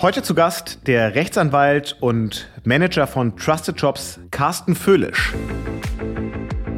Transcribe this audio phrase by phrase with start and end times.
[0.00, 5.34] Heute zu Gast der Rechtsanwalt und Manager von Trusted Jobs, Carsten Föhlisch.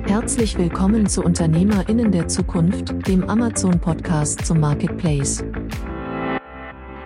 [0.06, 5.44] Herzlich willkommen zu UnternehmerInnen der Zukunft, dem Amazon-Podcast zum Marketplace.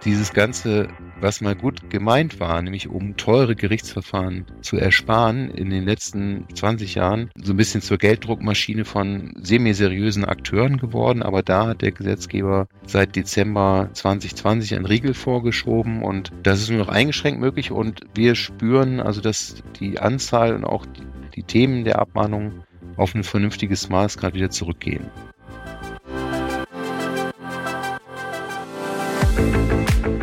[0.04, 0.86] Dieses ganze
[1.20, 6.94] was mal gut gemeint war, nämlich um teure Gerichtsverfahren zu ersparen, in den letzten 20
[6.94, 11.22] Jahren so ein bisschen zur Gelddruckmaschine von semi-seriösen Akteuren geworden.
[11.22, 16.78] Aber da hat der Gesetzgeber seit Dezember 2020 ein Riegel vorgeschoben und das ist nur
[16.78, 20.86] noch eingeschränkt möglich und wir spüren also, dass die Anzahl und auch
[21.34, 22.64] die Themen der Abmahnung
[22.96, 25.10] auf ein vernünftiges Maß gerade wieder zurückgehen.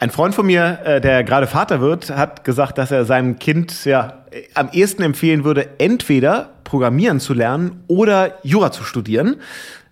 [0.00, 3.84] Ein Freund von mir, äh, der gerade Vater wird, hat gesagt, dass er seinem Kind
[3.84, 4.22] ja
[4.54, 9.40] am ehesten empfehlen würde, entweder Programmieren zu lernen oder Jura zu studieren.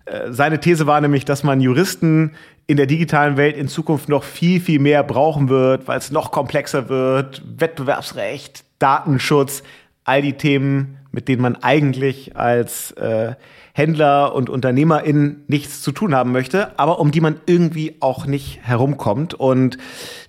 [0.05, 2.35] Äh, seine These war nämlich, dass man Juristen
[2.67, 6.31] in der digitalen Welt in Zukunft noch viel, viel mehr brauchen wird, weil es noch
[6.31, 7.41] komplexer wird.
[7.57, 9.63] Wettbewerbsrecht, Datenschutz,
[10.07, 13.35] all die Themen, mit denen man eigentlich als äh,
[13.73, 18.59] Händler und Unternehmerin nichts zu tun haben möchte, aber um die man irgendwie auch nicht
[18.63, 19.33] herumkommt.
[19.33, 19.77] Und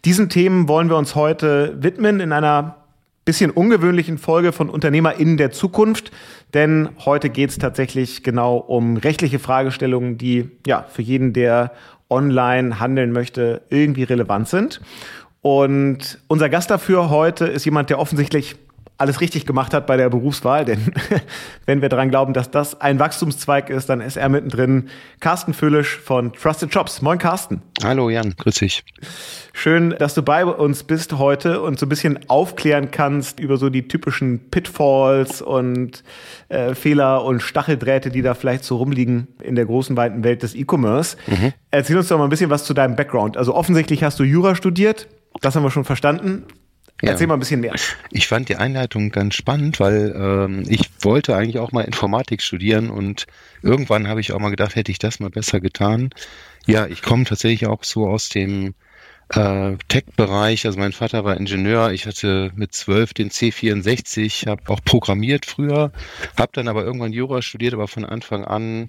[0.05, 2.77] diesen Themen wollen wir uns heute widmen in einer
[3.25, 6.11] bisschen ungewöhnlichen Folge von UnternehmerInnen der Zukunft,
[6.55, 11.73] denn heute geht es tatsächlich genau um rechtliche Fragestellungen, die ja für jeden, der
[12.11, 14.81] online handeln möchte, irgendwie relevant sind.
[15.43, 18.57] Und unser Gast dafür heute ist jemand, der offensichtlich
[18.99, 20.93] alles richtig gemacht hat bei der Berufswahl, denn
[21.67, 24.89] wenn wir daran glauben, dass das ein Wachstumszweig ist, dann ist er mittendrin.
[25.21, 27.01] Carsten Füllisch von Trusted Jobs.
[27.01, 27.63] Moin Carsten.
[27.85, 28.85] Hallo Jan, grüß dich.
[29.53, 33.71] Schön, dass du bei uns bist heute und so ein bisschen aufklären kannst über so
[33.71, 36.03] die typischen Pitfalls und
[36.49, 40.57] äh, Fehler und Stacheldrähte, die da vielleicht so rumliegen in der großen, weiten Welt des
[40.57, 41.17] E-Commerce.
[41.29, 41.53] Mhm.
[41.71, 43.37] Erzähl uns doch mal ein bisschen was zu deinem Background.
[43.37, 45.07] Also offensichtlich hast du Jura studiert.
[45.41, 46.45] Das haben wir schon verstanden.
[47.03, 47.11] Ja.
[47.11, 47.75] Erzähl mal ein bisschen mehr.
[48.11, 52.91] Ich fand die Einleitung ganz spannend, weil ähm, ich wollte eigentlich auch mal Informatik studieren
[52.91, 53.27] und
[53.63, 56.11] irgendwann habe ich auch mal gedacht, hätte ich das mal besser getan.
[56.67, 58.75] Ja, ich komme tatsächlich auch so aus dem
[59.29, 60.67] äh, Tech-Bereich.
[60.67, 61.93] Also mein Vater war Ingenieur.
[61.93, 65.93] Ich hatte mit zwölf den C64, habe auch programmiert früher,
[66.37, 68.89] habe dann aber irgendwann Jura studiert, aber von Anfang an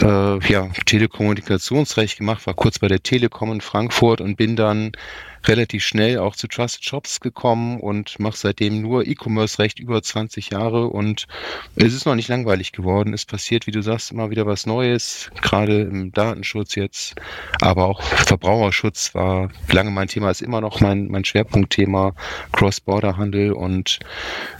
[0.00, 4.92] äh, ja, Telekommunikationsrecht gemacht, war kurz bei der Telekom in Frankfurt und bin dann
[5.46, 10.88] relativ schnell auch zu Trusted Shops gekommen und mache seitdem nur E-Commerce-Recht über 20 Jahre
[10.88, 11.26] und
[11.76, 13.14] es ist noch nicht langweilig geworden.
[13.14, 17.14] Es passiert, wie du sagst, immer wieder was Neues, gerade im Datenschutz jetzt,
[17.60, 22.14] aber auch Verbraucherschutz war lange mein Thema, ist immer noch mein, mein Schwerpunktthema,
[22.52, 24.00] Cross-Border-Handel und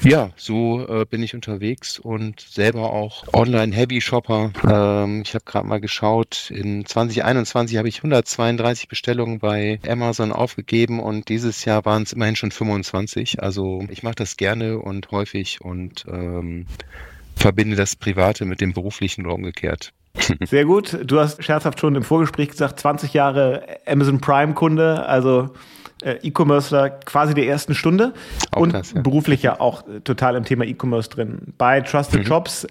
[0.02, 4.52] ja, so äh, bin ich unterwegs und selber auch Online-Heavy-Shopper.
[4.68, 10.67] Ähm, ich habe gerade mal geschaut, in 2021 habe ich 132 Bestellungen bei Amazon aufgegeben
[10.68, 13.42] gegeben und dieses Jahr waren es immerhin schon 25.
[13.42, 16.66] Also ich mache das gerne und häufig und ähm,
[17.34, 19.92] verbinde das Private mit dem beruflichen oder umgekehrt.
[20.44, 20.98] Sehr gut.
[21.04, 25.50] Du hast scherzhaft schon im Vorgespräch gesagt, 20 Jahre Amazon Prime Kunde, also
[26.02, 28.12] äh, E-Commercer quasi der ersten Stunde
[28.52, 29.00] auch und das, ja.
[29.00, 31.54] beruflich ja auch total im Thema E-Commerce drin.
[31.56, 32.26] Bei Trusted mhm.
[32.26, 32.66] Jobs,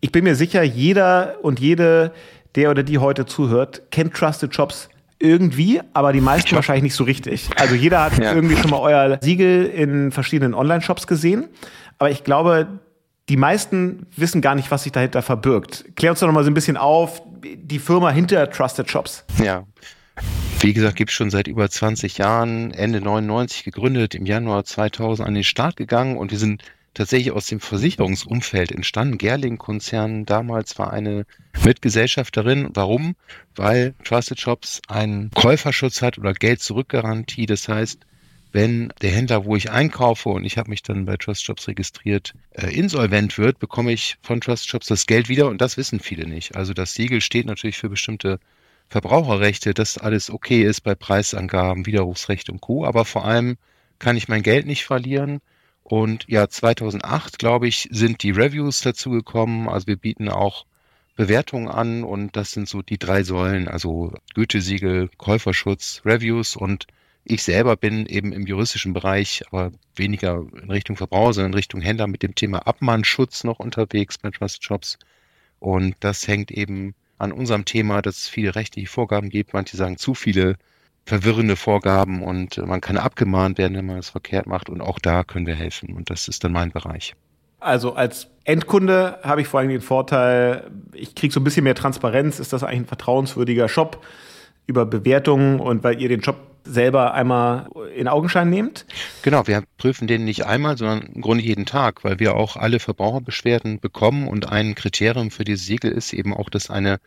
[0.00, 2.12] ich bin mir sicher, jeder und jede,
[2.54, 4.88] der oder die heute zuhört, kennt Trusted Jobs
[5.18, 7.50] irgendwie, aber die meisten wahrscheinlich nicht so richtig.
[7.56, 8.34] Also jeder hat ja.
[8.34, 11.48] irgendwie schon mal euer Siegel in verschiedenen Online-Shops gesehen.
[11.98, 12.68] Aber ich glaube,
[13.28, 15.84] die meisten wissen gar nicht, was sich dahinter verbirgt.
[15.96, 19.24] Klär uns doch noch mal so ein bisschen auf, die Firma hinter Trusted Shops.
[19.42, 19.64] Ja.
[20.60, 25.26] Wie gesagt, gibt es schon seit über 20 Jahren, Ende 99 gegründet, im Januar 2000
[25.26, 26.62] an den Start gegangen und wir sind
[26.98, 29.18] tatsächlich aus dem Versicherungsumfeld entstanden.
[29.18, 31.26] Gerling-Konzern damals war eine
[31.64, 32.70] Mitgesellschafterin.
[32.74, 33.14] Warum?
[33.54, 37.46] Weil Trusted Shops einen Käuferschutz hat oder Geld-Zurück-Garantie.
[37.46, 38.00] Das heißt,
[38.50, 42.32] wenn der Händler, wo ich einkaufe und ich habe mich dann bei Trust Shops registriert,
[42.50, 46.26] äh, insolvent wird, bekomme ich von Trust Shops das Geld wieder und das wissen viele
[46.26, 46.56] nicht.
[46.56, 48.40] Also das Siegel steht natürlich für bestimmte
[48.88, 52.84] Verbraucherrechte, dass alles okay ist bei Preisangaben, Widerrufsrecht und Co.
[52.84, 53.56] Aber vor allem
[54.00, 55.40] kann ich mein Geld nicht verlieren
[55.88, 59.70] und ja, 2008, glaube ich, sind die Reviews dazugekommen.
[59.70, 60.66] Also wir bieten auch
[61.16, 66.88] Bewertungen an und das sind so die drei Säulen, also Gütesiegel, Käuferschutz, Reviews und
[67.24, 71.80] ich selber bin eben im juristischen Bereich, aber weniger in Richtung Verbraucher, sondern in Richtung
[71.80, 74.98] Händler mit dem Thema Abmahnschutz noch unterwegs bei Trusted Shops.
[75.58, 79.54] Und das hängt eben an unserem Thema, dass es viele rechtliche Vorgaben gibt.
[79.54, 80.58] Manche sagen zu viele
[81.08, 84.68] verwirrende Vorgaben und man kann abgemahnt werden, wenn man es verkehrt macht.
[84.68, 85.94] Und auch da können wir helfen.
[85.96, 87.14] Und das ist dann mein Bereich.
[87.60, 91.74] Also als Endkunde habe ich vor allem den Vorteil, ich kriege so ein bisschen mehr
[91.74, 92.38] Transparenz.
[92.38, 94.04] Ist das eigentlich ein vertrauenswürdiger Shop
[94.66, 98.84] über Bewertungen und weil ihr den Shop selber einmal in Augenschein nehmt?
[99.22, 102.78] Genau, wir prüfen den nicht einmal, sondern im Grunde jeden Tag, weil wir auch alle
[102.78, 107.00] Verbraucherbeschwerden bekommen und ein Kriterium für dieses Siegel ist eben auch, dass eine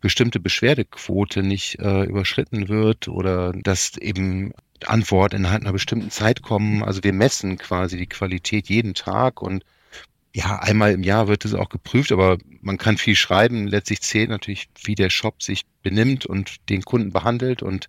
[0.00, 4.52] bestimmte Beschwerdequote nicht äh, überschritten wird oder dass eben
[4.84, 6.82] Antworten innerhalb einer bestimmten Zeit kommen.
[6.82, 9.64] Also wir messen quasi die Qualität jeden Tag und
[10.34, 13.66] ja, einmal im Jahr wird es auch geprüft, aber man kann viel schreiben.
[13.66, 17.88] Letztlich zählt natürlich, wie der Shop sich benimmt und den Kunden behandelt und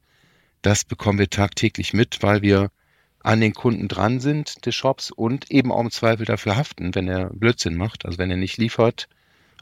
[0.62, 2.71] das bekommen wir tagtäglich mit, weil wir
[3.19, 7.09] an den Kunden dran sind des Shops und eben auch im Zweifel dafür haften, wenn
[7.09, 8.06] er Blödsinn macht.
[8.06, 9.09] Also wenn er nicht liefert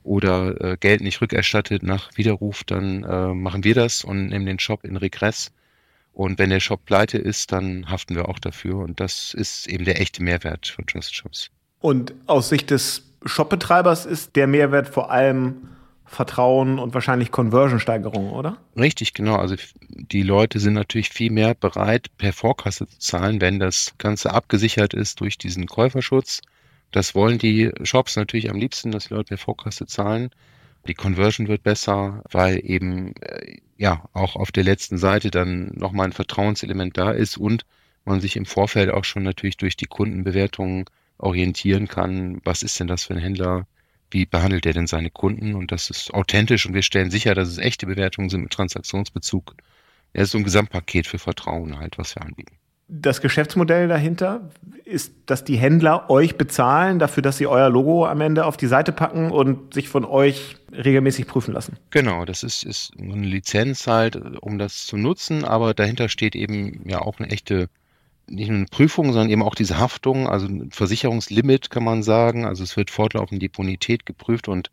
[0.06, 4.60] oder äh, Geld nicht rückerstattet nach Widerruf, dann äh, machen wir das und nehmen den
[4.60, 5.52] Shop in Regress.
[6.14, 8.78] Und wenn der Shop pleite ist, dann haften wir auch dafür.
[8.78, 11.50] Und das ist eben der echte Mehrwert von Trust Shops.
[11.82, 15.70] Und aus Sicht des Shopbetreibers ist der Mehrwert vor allem
[16.06, 18.58] Vertrauen und wahrscheinlich Conversion-Steigerung, oder?
[18.78, 19.36] Richtig, genau.
[19.36, 19.56] Also
[19.90, 24.94] die Leute sind natürlich viel mehr bereit, per Vorkasse zu zahlen, wenn das Ganze abgesichert
[24.94, 26.42] ist durch diesen Käuferschutz.
[26.92, 30.30] Das wollen die Shops natürlich am liebsten, dass die Leute per Vorkasse zahlen.
[30.88, 36.08] Die Conversion wird besser, weil eben äh, ja auch auf der letzten Seite dann nochmal
[36.08, 37.66] ein Vertrauenselement da ist und
[38.06, 40.86] man sich im Vorfeld auch schon natürlich durch die Kundenbewertungen
[41.18, 42.40] orientieren kann.
[42.44, 43.68] Was ist denn das für ein Händler?
[44.12, 47.50] wie behandelt er denn seine Kunden und das ist authentisch und wir stellen sicher, dass
[47.50, 49.56] es echte Bewertungen sind mit Transaktionsbezug.
[50.14, 52.56] Er ist so ein Gesamtpaket für Vertrauen halt, was wir anbieten.
[52.88, 54.50] Das Geschäftsmodell dahinter
[54.84, 58.68] ist, dass die Händler euch bezahlen dafür, dass sie euer Logo am Ende auf die
[58.68, 61.78] Seite packen und sich von euch regelmäßig prüfen lassen.
[61.90, 66.88] Genau, das ist, ist eine Lizenz halt, um das zu nutzen, aber dahinter steht eben
[66.88, 67.70] ja auch eine echte
[68.28, 72.46] nicht nur eine Prüfung, sondern eben auch diese Haftung, also ein Versicherungslimit kann man sagen.
[72.46, 74.72] Also es wird fortlaufend die Bonität geprüft und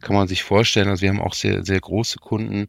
[0.00, 2.68] kann man sich vorstellen, also wir haben auch sehr, sehr große Kunden.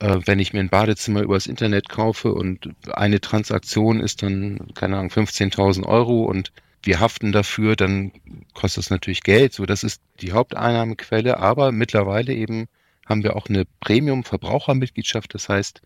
[0.00, 4.96] Äh, wenn ich mir ein Badezimmer übers Internet kaufe und eine Transaktion ist dann, keine
[4.96, 6.52] Ahnung, 15.000 Euro und
[6.82, 8.12] wir haften dafür, dann
[8.54, 9.52] kostet es natürlich Geld.
[9.52, 11.38] So, das ist die Haupteinnahmequelle.
[11.38, 12.66] Aber mittlerweile eben
[13.06, 15.34] haben wir auch eine Premium-Verbrauchermitgliedschaft.
[15.34, 15.82] Das heißt,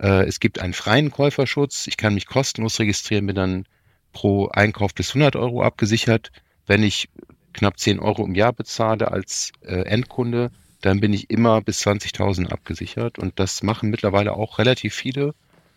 [0.00, 1.86] äh, es gibt einen freien Käuferschutz.
[1.86, 3.64] Ich kann mich kostenlos registrieren, bin dann
[4.12, 6.32] pro Einkauf bis 100 Euro abgesichert.
[6.66, 7.08] Wenn ich
[7.52, 10.50] knapp 10 Euro im Jahr bezahle als äh, Endkunde,
[10.84, 13.18] dann bin ich immer bis 20.000 abgesichert.
[13.18, 15.34] Und das machen mittlerweile auch relativ viele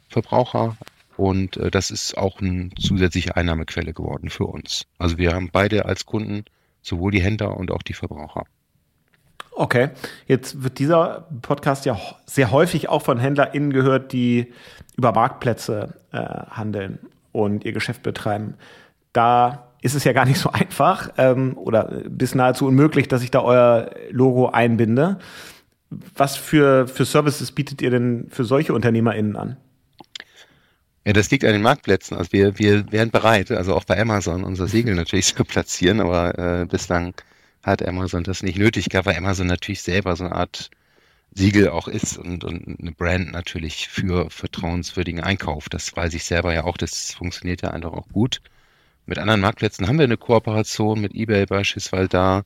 [0.09, 0.75] Verbraucher.
[1.15, 4.85] Und äh, das ist auch eine zusätzliche Einnahmequelle geworden für uns.
[4.97, 6.43] Also wir haben beide als Kunden
[6.81, 8.43] sowohl die Händler und auch die Verbraucher.
[9.51, 9.89] Okay,
[10.27, 14.53] jetzt wird dieser Podcast ja sehr häufig auch von HändlerInnen gehört, die
[14.97, 16.99] über Marktplätze äh, handeln
[17.31, 18.55] und ihr Geschäft betreiben.
[19.13, 23.31] Da ist es ja gar nicht so einfach ähm, oder bis nahezu unmöglich, dass ich
[23.31, 25.17] da euer Logo einbinde.
[25.89, 29.55] Was für, für Services bietet ihr denn für solche UnternehmerInnen an?
[31.05, 32.17] Ja, das liegt an den Marktplätzen.
[32.17, 36.37] Also wir, wir wären bereit, also auch bei Amazon unser Siegel natürlich zu platzieren, aber
[36.37, 37.13] äh, bislang
[37.63, 40.69] hat Amazon das nicht nötig gehabt, weil Amazon natürlich selber so eine Art
[41.33, 45.69] Siegel auch ist und, und eine Brand natürlich für vertrauenswürdigen Einkauf.
[45.69, 48.41] Das weiß ich selber ja auch, das funktioniert ja einfach auch gut.
[49.07, 52.09] Mit anderen Marktplätzen haben wir eine Kooperation mit eBay beispielsweise.
[52.09, 52.43] Da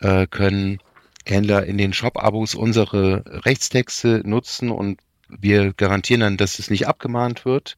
[0.00, 0.78] äh, können
[1.26, 7.44] Händler in den Shop-Abos unsere Rechtstexte nutzen und wir garantieren dann, dass es nicht abgemahnt
[7.44, 7.76] wird.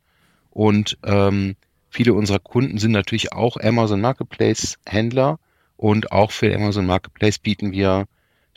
[0.50, 1.56] Und ähm,
[1.90, 5.40] viele unserer Kunden sind natürlich auch Amazon Marketplace Händler
[5.76, 8.06] und auch für Amazon Marketplace bieten wir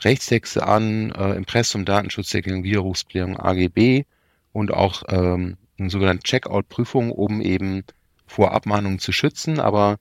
[0.02, 4.04] Rechtstexte an, äh, Impressum, Datenschutzregelung, Widerrufsklärung, AGB
[4.52, 7.82] und auch ähm, eine sogenannte Checkout-Prüfung, um eben
[8.26, 9.60] vor Abmahnungen zu schützen.
[9.60, 9.98] Aber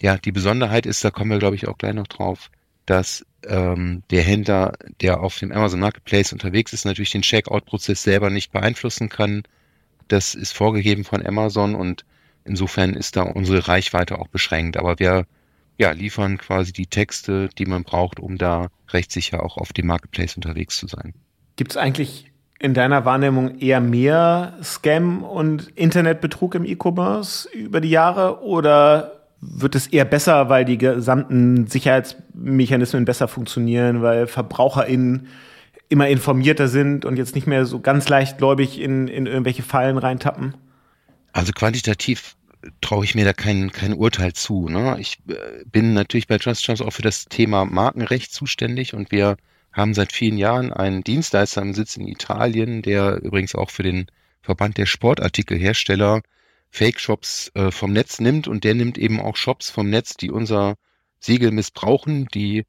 [0.00, 2.50] ja, die Besonderheit ist, da kommen wir, glaube ich, auch gleich noch drauf,
[2.86, 8.30] dass ähm, der Händler, der auf dem Amazon Marketplace unterwegs ist, natürlich den Checkout-Prozess selber
[8.30, 9.44] nicht beeinflussen kann.
[10.08, 12.04] Das ist vorgegeben von Amazon und
[12.44, 14.76] insofern ist da unsere Reichweite auch beschränkt.
[14.76, 15.26] Aber wir
[15.78, 20.36] ja, liefern quasi die Texte, die man braucht, um da rechtssicher auch auf dem Marketplace
[20.36, 21.14] unterwegs zu sein.
[21.56, 22.31] Gibt es eigentlich
[22.62, 29.74] in deiner Wahrnehmung eher mehr Scam und Internetbetrug im E-Commerce über die Jahre oder wird
[29.74, 35.26] es eher besser, weil die gesamten Sicherheitsmechanismen besser funktionieren, weil VerbraucherInnen
[35.88, 40.54] immer informierter sind und jetzt nicht mehr so ganz leichtgläubig in, in irgendwelche Fallen reintappen?
[41.32, 42.36] Also quantitativ
[42.80, 44.68] traue ich mir da kein, kein Urteil zu.
[44.68, 44.96] Ne?
[45.00, 49.36] Ich äh, bin natürlich bei Trust Chance auch für das Thema Markenrecht zuständig und wir
[49.72, 54.06] haben seit vielen Jahren einen Dienstleister im Sitz in Italien, der übrigens auch für den
[54.42, 56.22] Verband der Sportartikelhersteller
[56.70, 60.76] Fake-Shops äh, vom Netz nimmt und der nimmt eben auch Shops vom Netz, die unser
[61.20, 62.64] Siegel missbrauchen, die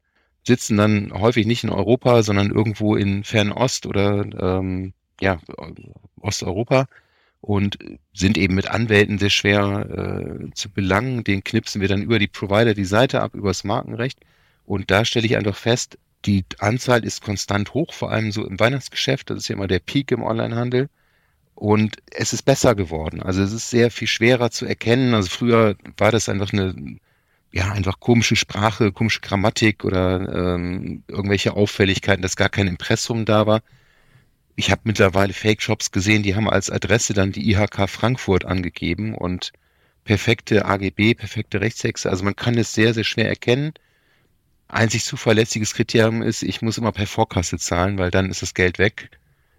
[0.46, 5.40] sitzen dann häufig nicht in Europa, sondern irgendwo in Fernost oder ähm, ja,
[6.20, 6.86] Osteuropa
[7.40, 7.78] und
[8.12, 11.24] sind eben mit Anwälten sehr schwer äh, zu belangen.
[11.24, 14.20] Den knipsen wir dann über die Provider die Seite ab, übers Markenrecht.
[14.64, 18.58] Und da stelle ich einfach fest, die Anzahl ist konstant hoch, vor allem so im
[18.58, 19.30] Weihnachtsgeschäft.
[19.30, 20.88] Das ist ja immer der Peak im Onlinehandel.
[21.54, 23.22] Und es ist besser geworden.
[23.22, 25.14] Also es ist sehr viel schwerer zu erkennen.
[25.14, 26.98] Also früher war das einfach eine,
[27.52, 33.46] ja, einfach komische Sprache, komische Grammatik oder ähm, irgendwelche Auffälligkeiten, dass gar kein Impressum da
[33.46, 33.62] war.
[34.56, 39.52] Ich habe mittlerweile Fake-Shops gesehen, die haben als Adresse dann die IHK Frankfurt angegeben und
[40.04, 42.10] perfekte AGB, perfekte Rechtstexte.
[42.10, 43.74] Also man kann es sehr, sehr schwer erkennen.
[44.68, 48.78] Einzig zuverlässiges Kriterium ist, ich muss immer per Vorkasse zahlen, weil dann ist das Geld
[48.78, 49.10] weg.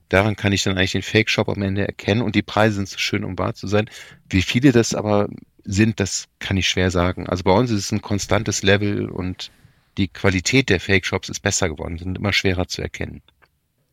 [0.09, 2.97] Daran kann ich dann eigentlich den Fake-Shop am Ende erkennen und die Preise sind so
[2.97, 3.89] schön, um wahr zu sein.
[4.29, 5.29] Wie viele das aber
[5.63, 7.27] sind, das kann ich schwer sagen.
[7.27, 9.51] Also bei uns ist es ein konstantes Level und
[9.97, 13.21] die Qualität der Fake-Shops ist besser geworden, sind immer schwerer zu erkennen.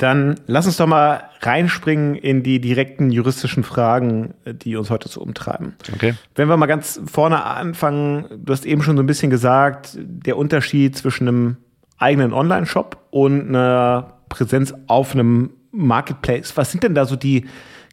[0.03, 5.21] Dann lass uns doch mal reinspringen in die direkten juristischen Fragen, die uns heute so
[5.21, 5.77] umtreiben.
[5.95, 6.15] Okay.
[6.35, 10.37] Wenn wir mal ganz vorne anfangen, du hast eben schon so ein bisschen gesagt, der
[10.37, 11.57] Unterschied zwischen einem
[11.99, 16.57] eigenen Online-Shop und einer Präsenz auf einem Marketplace.
[16.57, 17.47] Was sind denn da so die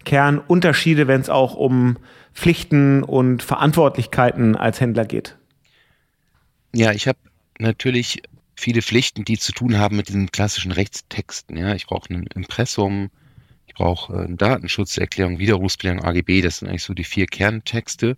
[0.03, 1.97] Kernunterschiede, wenn es auch um
[2.33, 5.37] Pflichten und Verantwortlichkeiten als Händler geht?
[6.73, 7.19] Ja, ich habe
[7.59, 8.23] natürlich
[8.59, 11.57] viele Pflichten, die zu tun haben mit diesen klassischen Rechtstexten.
[11.57, 13.09] Ja, ich brauche ein Impressum,
[13.67, 16.41] ich brauche eine Datenschutzerklärung, Widerrufsklärung, AGB.
[16.41, 18.15] Das sind eigentlich so die vier Kerntexte.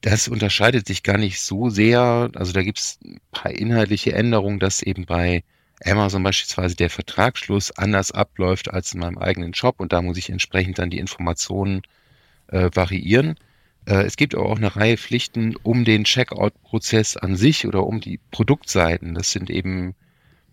[0.00, 2.30] Das unterscheidet sich gar nicht so sehr.
[2.34, 5.44] Also da gibt es ein paar inhaltliche Änderungen, dass eben bei
[5.84, 10.30] Amazon beispielsweise der Vertragsschluss anders abläuft als in meinem eigenen Shop und da muss ich
[10.30, 11.82] entsprechend dann die Informationen
[12.48, 13.36] äh, variieren.
[13.86, 18.00] Äh, es gibt aber auch eine Reihe Pflichten um den Checkout-Prozess an sich oder um
[18.00, 19.14] die Produktseiten.
[19.14, 19.94] Das sind eben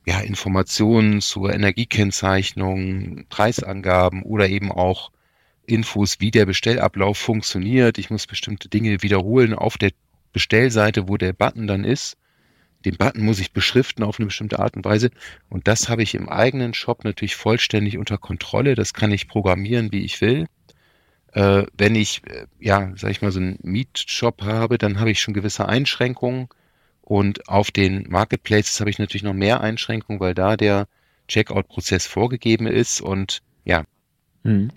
[0.06, 5.12] ja, Informationen zur Energiekennzeichnung, Preisangaben oder eben auch
[5.66, 7.98] Infos, wie der Bestellablauf funktioniert.
[7.98, 9.92] Ich muss bestimmte Dinge wiederholen auf der
[10.32, 12.18] Bestellseite, wo der Button dann ist.
[12.86, 15.10] Den Button muss ich beschriften auf eine bestimmte Art und Weise.
[15.50, 18.76] Und das habe ich im eigenen Shop natürlich vollständig unter Kontrolle.
[18.76, 20.48] Das kann ich programmieren, wie ich will.
[21.34, 25.20] Äh, wenn ich, äh, ja, sag ich mal, so einen Mietshop habe, dann habe ich
[25.20, 26.48] schon gewisse Einschränkungen.
[27.02, 30.88] Und auf den Marketplaces habe ich natürlich noch mehr Einschränkungen, weil da der
[31.28, 33.84] Checkout-Prozess vorgegeben ist und ja.
[34.44, 34.72] Hm.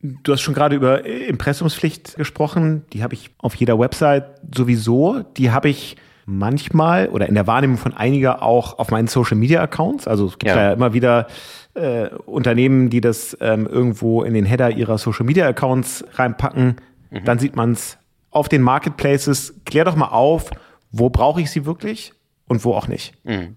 [0.00, 2.84] Du hast schon gerade über Impressumspflicht gesprochen.
[2.92, 5.22] Die habe ich auf jeder Website sowieso.
[5.38, 9.62] Die habe ich manchmal oder in der Wahrnehmung von einiger auch auf meinen Social Media
[9.62, 10.06] Accounts.
[10.06, 11.26] Also es gibt ja, ja immer wieder
[11.74, 16.76] äh, Unternehmen, die das ähm, irgendwo in den Header ihrer Social Media Accounts reinpacken.
[17.10, 17.24] Mhm.
[17.24, 17.98] Dann sieht man es
[18.30, 19.54] auf den Marketplaces.
[19.64, 20.50] Klär doch mal auf,
[20.92, 22.12] wo brauche ich sie wirklich
[22.46, 23.14] und wo auch nicht.
[23.24, 23.56] Mhm.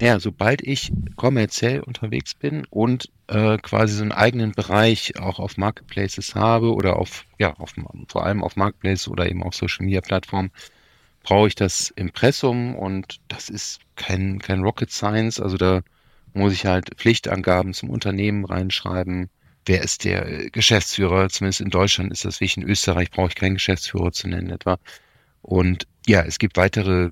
[0.00, 5.56] Ja, sobald ich kommerziell unterwegs bin und äh, quasi so einen eigenen Bereich auch auf
[5.56, 7.74] Marketplaces habe oder auf, ja, auf,
[8.08, 10.50] vor allem auf Marketplaces oder eben auf Social Media Plattformen,
[11.22, 15.40] brauche ich das Impressum und das ist kein, kein Rocket Science.
[15.40, 15.82] Also da
[16.32, 19.28] muss ich halt Pflichtangaben zum Unternehmen reinschreiben.
[19.66, 21.28] Wer ist der Geschäftsführer?
[21.28, 22.62] Zumindest in Deutschland ist das wichtig.
[22.62, 24.78] In Österreich brauche ich keinen Geschäftsführer zu nennen etwa.
[25.42, 27.10] Und ja, es gibt weitere äh,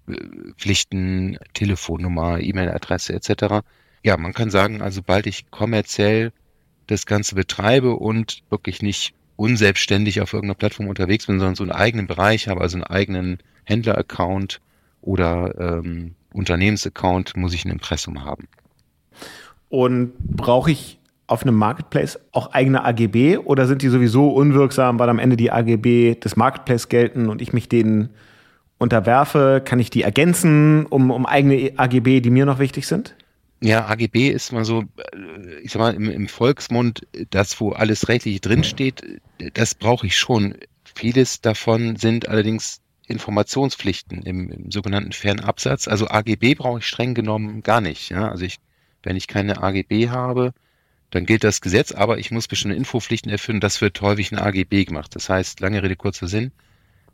[0.56, 3.64] Pflichten, Telefonnummer, E-Mail-Adresse etc.
[4.02, 6.32] Ja, man kann sagen, also sobald ich kommerziell
[6.86, 11.72] das Ganze betreibe und wirklich nicht unselbstständig auf irgendeiner Plattform unterwegs bin, sondern so einen
[11.72, 14.60] eigenen Bereich habe, also einen eigenen Händler-Account
[15.00, 18.48] oder ähm, Unternehmensaccount, muss ich ein Impressum haben.
[19.68, 25.10] Und brauche ich auf einem Marketplace auch eigene AGB oder sind die sowieso unwirksam, weil
[25.10, 28.08] am Ende die AGB des Marketplace gelten und ich mich denen
[28.78, 29.62] unterwerfe?
[29.64, 33.14] Kann ich die ergänzen um, um eigene AGB, die mir noch wichtig sind?
[33.60, 38.08] Ja, AGB ist mal so, äh, ich sag mal, im, im Volksmund, das, wo alles
[38.08, 39.02] rechtlich drinsteht,
[39.54, 40.54] das brauche ich schon.
[40.94, 45.88] Vieles davon sind allerdings Informationspflichten im, im sogenannten Fernabsatz.
[45.88, 48.10] Also AGB brauche ich streng genommen gar nicht.
[48.10, 48.28] Ja?
[48.28, 48.58] Also ich,
[49.02, 50.52] wenn ich keine AGB habe,
[51.10, 53.60] dann gilt das Gesetz, aber ich muss bestimmte Infopflichten erfüllen.
[53.60, 55.14] Das wird häufig in AGB gemacht.
[55.14, 56.52] Das heißt, lange Rede, kurzer Sinn.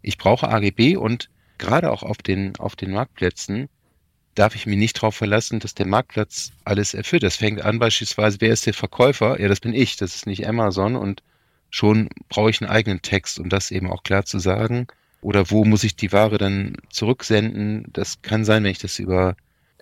[0.03, 3.69] Ich brauche AGB und gerade auch auf den, auf den Marktplätzen
[4.35, 7.23] darf ich mich nicht darauf verlassen, dass der Marktplatz alles erfüllt.
[7.23, 9.41] Das fängt an beispielsweise, wer ist der Verkäufer?
[9.41, 11.23] Ja, das bin ich, das ist nicht Amazon und
[11.71, 14.89] schon brauche ich einen eigenen Text, um das eben auch klar zu sagen.
[15.25, 17.87] Oder wo muss ich die Ware dann zurücksenden?
[17.95, 19.37] Das kann sein, wenn ich das über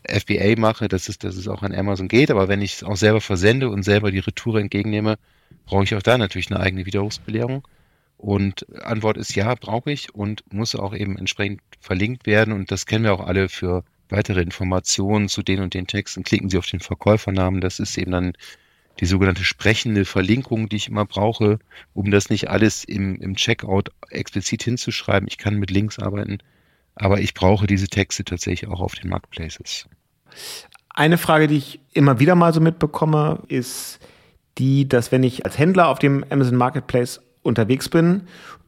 [0.05, 2.95] FBA mache, dass es, dass es auch an Amazon geht, aber wenn ich es auch
[2.95, 5.19] selber versende und selber die Retour entgegennehme,
[5.67, 7.67] brauche ich auch da natürlich eine eigene Widerrufsbelehrung.
[8.19, 12.53] Und Antwort ist ja, brauche ich und muss auch eben entsprechend verlinkt werden.
[12.53, 16.23] Und das kennen wir auch alle für weitere Informationen zu den und den Texten.
[16.23, 17.61] Klicken Sie auf den Verkäufernamen.
[17.61, 18.35] Das ist eben dann
[19.01, 21.59] die sogenannte sprechende Verlinkung, die ich immer brauche,
[21.95, 25.29] um das nicht alles im, im Checkout explizit hinzuschreiben.
[25.29, 26.39] Ich kann mit Links arbeiten,
[26.95, 29.89] aber ich brauche diese Texte tatsächlich auch auf den Marketplaces.
[30.91, 33.99] Eine Frage, die ich immer wieder mal so mitbekomme, ist
[34.59, 38.23] die, dass wenn ich als Händler auf dem Amazon Marketplace unterwegs bin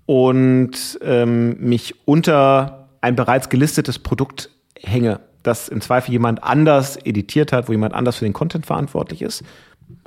[0.07, 4.51] und ähm, mich unter ein bereits gelistetes Produkt
[4.81, 9.21] hänge, das im Zweifel jemand anders editiert hat, wo jemand anders für den Content verantwortlich
[9.21, 9.45] ist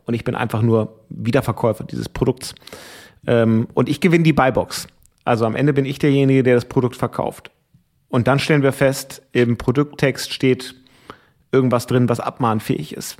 [0.08, 2.56] und ich bin einfach nur Wiederverkäufer dieses Produkts.
[3.28, 4.88] Ähm, und ich gewinne die Buybox.
[5.26, 7.52] Also am Ende bin ich derjenige, der das Produkt verkauft.
[8.08, 10.76] Und dann stellen wir fest, im Produkttext steht
[11.52, 13.18] irgendwas drin, was abmahnfähig ist.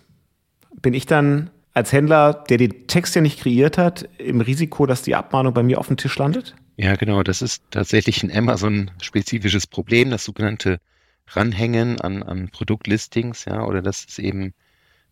[0.82, 5.02] Bin ich dann als Händler, der den Text ja nicht kreiert hat, im Risiko, dass
[5.02, 6.56] die Abmahnung bei mir auf dem Tisch landet?
[6.78, 7.22] Ja, genau.
[7.22, 10.80] Das ist tatsächlich ein Amazon-spezifisches Problem, das sogenannte
[11.28, 14.54] Ranhängen an, an Produktlistings, ja, oder dass es eben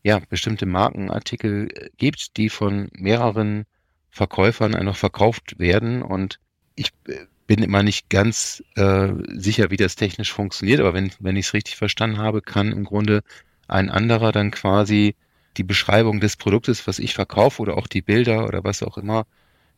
[0.05, 3.65] ja, bestimmte Markenartikel äh, gibt, die von mehreren
[4.11, 6.03] Verkäufern einfach verkauft werden.
[6.03, 6.39] Und
[6.75, 11.37] ich äh, bin immer nicht ganz äh, sicher, wie das technisch funktioniert, aber wenn, wenn
[11.37, 13.23] ich es richtig verstanden habe, kann im Grunde
[13.67, 15.15] ein anderer dann quasi
[15.57, 19.25] die Beschreibung des Produktes, was ich verkaufe oder auch die Bilder oder was auch immer,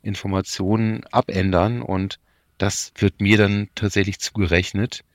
[0.01, 2.19] Informationen abändern und
[2.57, 5.05] das wird mir dann tatsächlich zugerechnet.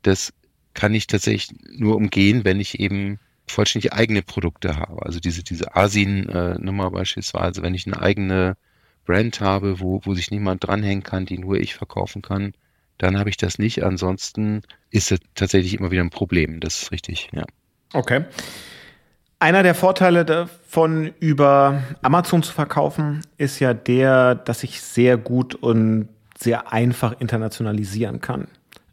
[0.00, 0.32] Das
[0.72, 3.18] kann ich tatsächlich nur umgehen, wenn ich eben
[3.52, 5.04] vollständig eigene Produkte habe.
[5.04, 8.56] Also diese, diese Asin-Nummer beispielsweise, wenn ich eine eigene
[9.04, 12.54] Brand habe, wo, wo sich niemand dranhängen kann, die nur ich verkaufen kann,
[12.98, 13.82] dann habe ich das nicht.
[13.82, 16.60] Ansonsten ist es tatsächlich immer wieder ein Problem.
[16.60, 17.44] Das ist richtig, ja.
[17.92, 18.24] Okay.
[19.38, 25.56] Einer der Vorteile davon, über Amazon zu verkaufen, ist ja der, dass ich sehr gut
[25.56, 28.46] und sehr einfach internationalisieren kann.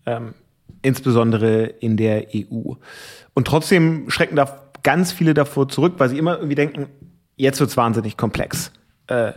[0.08, 0.34] Ähm,
[0.82, 2.74] insbesondere in der EU.
[3.34, 6.88] Und trotzdem schrecken da ganz viele davor zurück, weil sie immer irgendwie denken,
[7.36, 8.72] jetzt wird es wahnsinnig komplex.
[9.08, 9.34] Äh,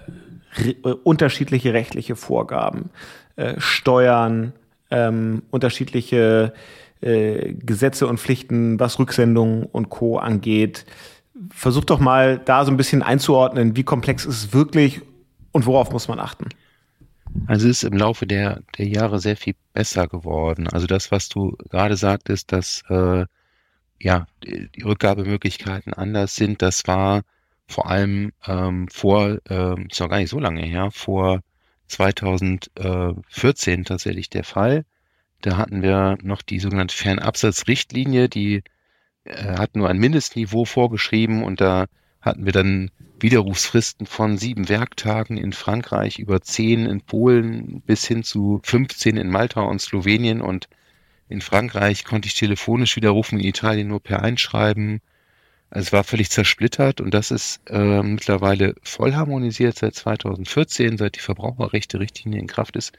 [0.57, 0.75] äh,
[1.05, 2.91] unterschiedliche rechtliche Vorgaben,
[3.37, 4.53] äh, Steuern,
[4.91, 6.53] ähm, unterschiedliche
[7.01, 10.19] äh, Gesetze und Pflichten, was Rücksendungen und Co.
[10.19, 10.85] angeht.
[11.51, 15.01] Versucht doch mal da so ein bisschen einzuordnen, wie komplex ist es wirklich
[15.53, 16.49] und worauf muss man achten.
[17.47, 20.69] Also es ist im Laufe der, der Jahre sehr viel besser geworden.
[20.69, 23.27] Also das, was du gerade sagtest, dass äh,
[24.01, 27.23] ja die, Rückgabemöglichkeiten anders sind, das war
[27.67, 31.41] vor allem ähm, vor, ähm, ist noch gar nicht so lange her, vor
[31.89, 34.85] 2014 tatsächlich der Fall.
[35.41, 38.63] Da hatten wir noch die sogenannte Fernabsatzrichtlinie, die
[39.25, 41.87] äh, hat nur ein Mindestniveau vorgeschrieben und da
[42.23, 48.25] hatten wir dann Widerrufsfristen von sieben Werktagen in Frankreich, über zehn in Polen bis hin
[48.25, 50.69] zu 15 in Malta und Slowenien und
[51.29, 55.01] in Frankreich konnte ich telefonisch widerrufen, in Italien nur per Einschreiben.
[55.71, 61.17] Also es war völlig zersplittert und das ist äh, mittlerweile voll harmonisiert seit 2014, seit
[61.17, 62.93] die Verbraucherrechte-Richtlinie in Kraft ist.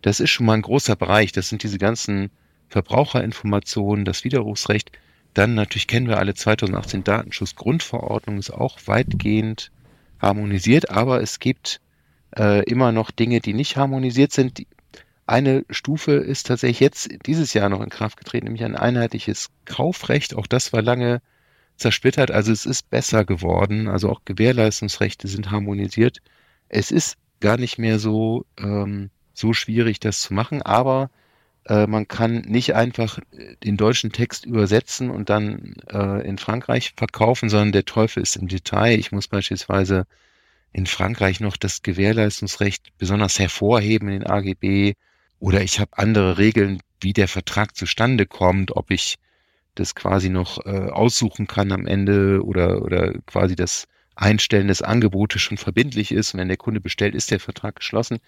[0.00, 1.32] Das ist schon mal ein großer Bereich.
[1.32, 2.30] Das sind diese ganzen
[2.68, 4.92] Verbraucherinformationen, das Widerrufsrecht.
[5.36, 9.70] Dann natürlich kennen wir alle 2018 Datenschutzgrundverordnung ist auch weitgehend
[10.18, 11.82] harmonisiert, aber es gibt
[12.34, 14.62] äh, immer noch Dinge, die nicht harmonisiert sind.
[15.26, 20.34] Eine Stufe ist tatsächlich jetzt dieses Jahr noch in Kraft getreten, nämlich ein einheitliches Kaufrecht.
[20.34, 21.20] Auch das war lange
[21.76, 22.30] zersplittert.
[22.30, 23.88] Also es ist besser geworden.
[23.88, 26.22] Also auch Gewährleistungsrechte sind harmonisiert.
[26.70, 31.10] Es ist gar nicht mehr so, ähm, so schwierig, das zu machen, aber
[31.68, 36.92] äh, man kann nicht einfach äh, den deutschen Text übersetzen und dann äh, in Frankreich
[36.96, 38.98] verkaufen, sondern der Teufel ist im Detail.
[38.98, 40.06] Ich muss beispielsweise
[40.72, 44.94] in Frankreich noch das Gewährleistungsrecht besonders hervorheben in den AGB
[45.40, 49.16] oder ich habe andere Regeln, wie der Vertrag zustande kommt, ob ich
[49.74, 55.42] das quasi noch äh, aussuchen kann am Ende oder, oder quasi das Einstellen des Angebotes
[55.42, 56.32] schon verbindlich ist.
[56.32, 58.18] Und wenn der Kunde bestellt, ist der Vertrag geschlossen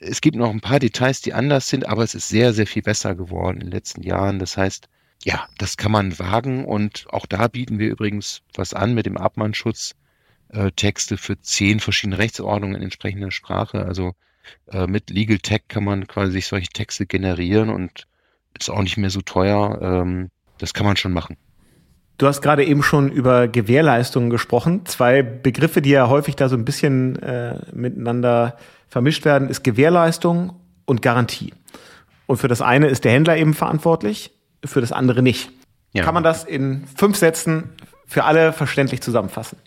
[0.00, 2.82] es gibt noch ein paar Details, die anders sind, aber es ist sehr, sehr viel
[2.82, 4.38] besser geworden in den letzten Jahren.
[4.38, 4.88] Das heißt,
[5.24, 9.16] ja, das kann man wagen und auch da bieten wir übrigens was an mit dem
[9.16, 9.94] Abmannschutz.
[10.48, 13.84] Äh, Texte für zehn verschiedene Rechtsordnungen in entsprechender Sprache.
[13.84, 14.12] Also
[14.70, 18.06] äh, mit Legal Tech kann man quasi sich solche Texte generieren und
[18.58, 19.80] ist auch nicht mehr so teuer.
[19.82, 21.36] Ähm, das kann man schon machen.
[22.18, 24.86] Du hast gerade eben schon über Gewährleistungen gesprochen.
[24.86, 28.56] Zwei Begriffe, die ja häufig da so ein bisschen äh, miteinander
[28.88, 31.52] vermischt werden, ist Gewährleistung und Garantie.
[32.26, 34.32] Und für das eine ist der Händler eben verantwortlich,
[34.64, 35.50] für das andere nicht.
[35.92, 36.04] Ja.
[36.04, 37.72] Kann man das in fünf Sätzen
[38.06, 39.58] für alle verständlich zusammenfassen?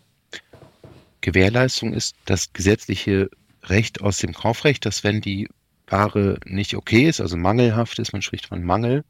[1.21, 3.29] Gewährleistung ist das gesetzliche
[3.63, 5.49] Recht aus dem Kaufrecht, dass wenn die
[5.87, 9.03] Ware nicht okay ist, also mangelhaft ist, man spricht von Mangel,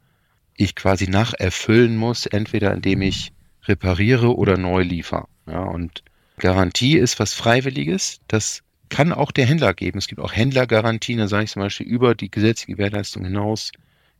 [0.56, 3.32] ich quasi nacherfüllen muss, entweder indem ich
[3.64, 5.26] repariere oder neu liefere.
[5.46, 6.02] Ja, und
[6.38, 8.20] Garantie ist was Freiwilliges.
[8.28, 9.98] Das kann auch der Händler geben.
[9.98, 13.72] Es gibt auch Händlergarantien, da sage ich zum Beispiel über die gesetzliche Gewährleistung hinaus,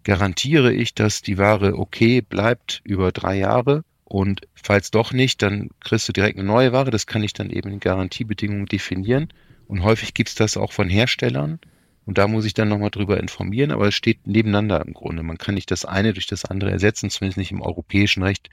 [0.04, 3.84] garantiere ich, dass die Ware okay bleibt über drei Jahre.
[4.04, 6.90] Und falls doch nicht, dann kriegst du direkt eine neue Ware.
[6.90, 9.28] Das kann ich dann eben in Garantiebedingungen definieren.
[9.68, 11.60] Und häufig gibt es das auch von Herstellern.
[12.06, 15.22] Und da muss ich dann nochmal drüber informieren, aber es steht nebeneinander im Grunde.
[15.22, 18.50] Man kann nicht das eine durch das andere ersetzen, zumindest nicht im europäischen Recht.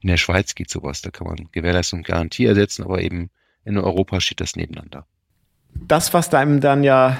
[0.00, 3.30] In der Schweiz geht sowas, da kann man Gewährleistung und Garantie ersetzen, aber eben
[3.64, 5.06] in Europa steht das nebeneinander.
[5.74, 7.16] Das, was einem dann ja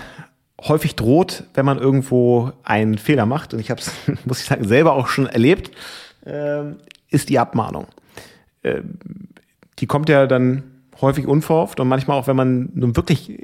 [0.60, 3.92] häufig droht, wenn man irgendwo einen Fehler macht, und ich habe es,
[4.24, 5.70] muss ich sagen, selber auch schon erlebt,
[6.24, 6.62] äh,
[7.08, 7.86] ist die Abmahnung.
[8.62, 8.82] Äh,
[9.78, 10.62] die kommt ja dann
[11.00, 13.38] häufig unverhofft und manchmal auch, wenn man nun wirklich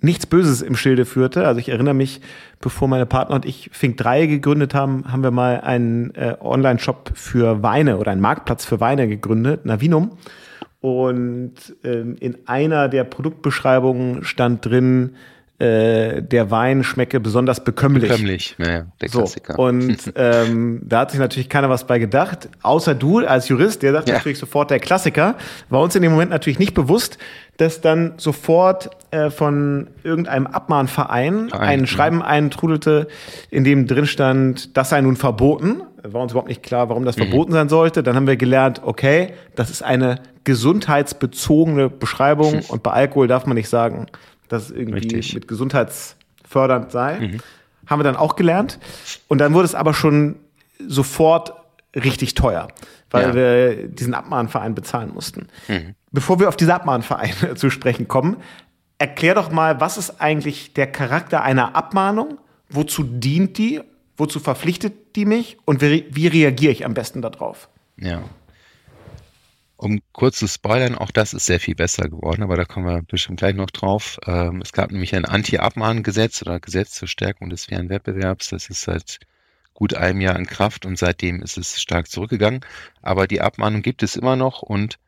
[0.00, 1.46] nichts Böses im Schilde führte.
[1.46, 2.20] Also ich erinnere mich,
[2.60, 7.12] bevor meine Partner und ich Fink 3 gegründet haben, haben wir mal einen äh, Online-Shop
[7.14, 10.12] für Weine oder einen Marktplatz für Weine gegründet, Navinum.
[10.80, 15.16] Und ähm, in einer der Produktbeschreibungen stand drin,
[15.58, 18.08] äh, der Wein schmecke besonders bekömmlich.
[18.08, 19.54] Bekömmlich, naja, der Klassiker.
[19.56, 23.82] So, und ähm, da hat sich natürlich keiner was bei gedacht, außer du als Jurist,
[23.82, 24.14] der sagt ja.
[24.14, 25.34] natürlich sofort der Klassiker.
[25.68, 27.18] War uns in dem Moment natürlich nicht bewusst,
[27.56, 32.26] dass dann sofort äh, von irgendeinem Abmahnverein Verein, ein Schreiben ja.
[32.26, 33.08] eintrudelte,
[33.50, 35.82] in dem drin stand, das sei nun verboten.
[36.02, 37.22] War uns überhaupt nicht klar, warum das mhm.
[37.22, 38.02] verboten sein sollte.
[38.02, 43.56] Dann haben wir gelernt, okay, das ist eine gesundheitsbezogene Beschreibung und bei Alkohol darf man
[43.56, 44.06] nicht sagen,
[44.48, 45.34] dass es irgendwie Richtig.
[45.34, 47.18] mit gesundheitsfördernd sei.
[47.20, 47.40] Mhm.
[47.86, 48.78] Haben wir dann auch gelernt.
[49.28, 50.36] Und dann wurde es aber schon
[50.86, 51.52] sofort
[51.94, 52.68] richtig teuer,
[53.10, 53.34] weil ja.
[53.34, 55.48] wir diesen Abmahnverein bezahlen mussten.
[55.68, 55.94] Mhm.
[56.12, 58.36] Bevor wir auf diese Abmahnvereine zu sprechen kommen,
[58.98, 62.38] erklär doch mal, was ist eigentlich der Charakter einer Abmahnung?
[62.68, 63.80] Wozu dient die?
[64.18, 65.58] Wozu verpflichtet die mich?
[65.64, 67.68] Und wie, wie reagiere ich am besten darauf?
[67.96, 68.28] Ja.
[69.76, 73.00] Um kurz zu spoilern, auch das ist sehr viel besser geworden, aber da kommen wir
[73.02, 74.18] bestimmt gleich noch drauf.
[74.26, 78.48] Ähm, es gab nämlich ein Anti-Abmahngesetz oder Gesetz zur Stärkung des fairen Wettbewerbs.
[78.48, 79.20] Das ist seit
[79.74, 82.62] gut einem Jahr in Kraft und seitdem ist es stark zurückgegangen.
[83.00, 84.98] Aber die Abmahnung gibt es immer noch und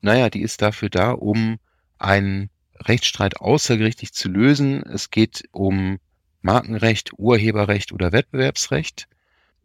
[0.00, 1.58] naja, die ist dafür da, um
[1.98, 4.82] einen Rechtsstreit außergerichtlich zu lösen.
[4.82, 6.00] Es geht um
[6.42, 9.08] Markenrecht, Urheberrecht oder Wettbewerbsrecht.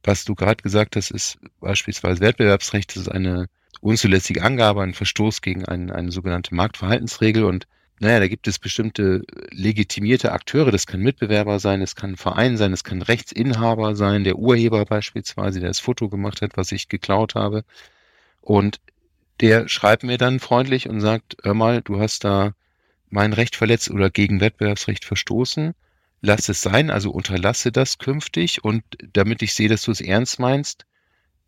[0.04, 3.48] Was du gerade gesagt hast, ist beispielsweise Wettbewerbsrecht, das ist eine
[3.82, 7.68] unzulässige Angabe, ein Verstoß gegen ein, eine sogenannte Marktverhaltensregel und
[8.00, 12.58] naja, da gibt es bestimmte legitimierte Akteure, das kann Mitbewerber sein, es kann ein Verein
[12.58, 16.90] sein, es kann Rechtsinhaber sein, der Urheber beispielsweise, der das Foto gemacht hat, was ich
[16.90, 17.64] geklaut habe.
[18.42, 18.82] Und
[19.40, 22.54] der schreibt mir dann freundlich und sagt, hör mal, du hast da
[23.10, 25.74] mein Recht verletzt oder gegen Wettbewerbsrecht verstoßen.
[26.26, 28.82] Lass es sein, also unterlasse das künftig und
[29.12, 30.86] damit ich sehe, dass du es ernst meinst,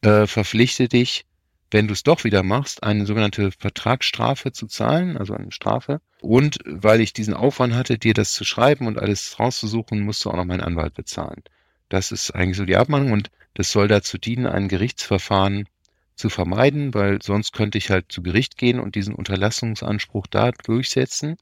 [0.02, 1.26] äh, verpflichte dich,
[1.72, 6.02] wenn du es doch wieder machst, eine sogenannte Vertragsstrafe zu zahlen, also eine Strafe.
[6.20, 10.30] Und weil ich diesen Aufwand hatte, dir das zu schreiben und alles rauszusuchen, musst du
[10.30, 11.42] auch noch meinen Anwalt bezahlen.
[11.88, 15.70] Das ist eigentlich so die Abmahnung und das soll dazu dienen, ein Gerichtsverfahren
[16.16, 21.38] zu vermeiden, weil sonst könnte ich halt zu Gericht gehen und diesen Unterlassungsanspruch da durchsetzen.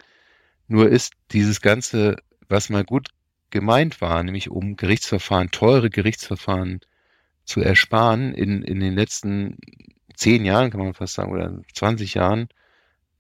[0.68, 2.18] Nur ist dieses Ganze,
[2.48, 3.10] was mal gut
[3.54, 6.82] gemeint war, nämlich um Gerichtsverfahren, teure Gerichtsverfahren
[7.46, 9.58] zu ersparen, in, in den letzten
[10.16, 12.50] zehn Jahren, kann man fast sagen, oder 20 Jahren,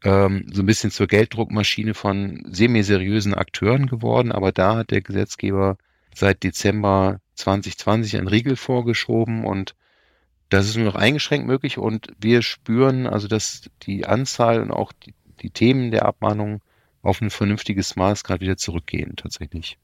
[0.03, 4.31] ähm, so ein bisschen zur Gelddruckmaschine von semi-seriösen Akteuren geworden.
[4.31, 5.77] Aber da hat der Gesetzgeber
[6.15, 9.75] seit Dezember 2020 einen Riegel vorgeschoben und
[10.49, 14.91] das ist nur noch eingeschränkt möglich und wir spüren also, dass die Anzahl und auch
[14.91, 16.61] die, die Themen der Abmahnung
[17.03, 19.77] auf ein vernünftiges Maß gerade wieder zurückgehen, tatsächlich.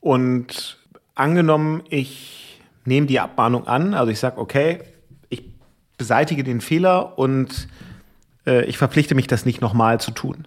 [0.00, 0.78] Und
[1.14, 4.80] angenommen, ich nehme die Abmahnung an, also ich sage, okay,
[5.98, 7.68] beseitige den Fehler und
[8.46, 10.46] äh, ich verpflichte mich, das nicht nochmal zu tun.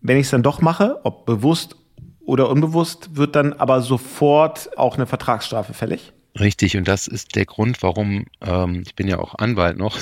[0.00, 1.74] Wenn ich es dann doch mache, ob bewusst
[2.20, 6.12] oder unbewusst, wird dann aber sofort auch eine Vertragsstrafe fällig.
[6.38, 9.98] Richtig, und das ist der Grund, warum ähm, ich bin ja auch Anwalt noch.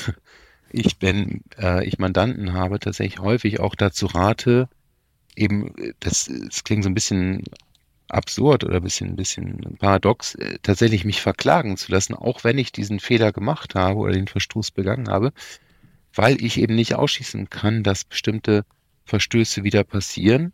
[0.68, 4.68] Ich, wenn äh, ich Mandanten habe, tatsächlich häufig auch dazu rate,
[5.36, 7.44] eben, das, das klingt so ein bisschen
[8.08, 12.58] absurd oder ein bisschen, ein bisschen paradox, äh, tatsächlich mich verklagen zu lassen, auch wenn
[12.58, 15.32] ich diesen Fehler gemacht habe oder den Verstoß begangen habe,
[16.14, 18.64] weil ich eben nicht ausschließen kann, dass bestimmte
[19.04, 20.52] Verstöße wieder passieren.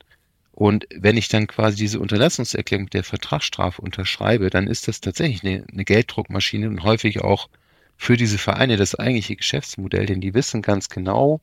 [0.53, 5.65] Und wenn ich dann quasi diese Unterlassungserklärung der Vertragsstrafe unterschreibe, dann ist das tatsächlich eine,
[5.73, 7.49] eine Gelddruckmaschine und häufig auch
[7.97, 11.41] für diese Vereine das eigentliche Geschäftsmodell, denn die wissen ganz genau,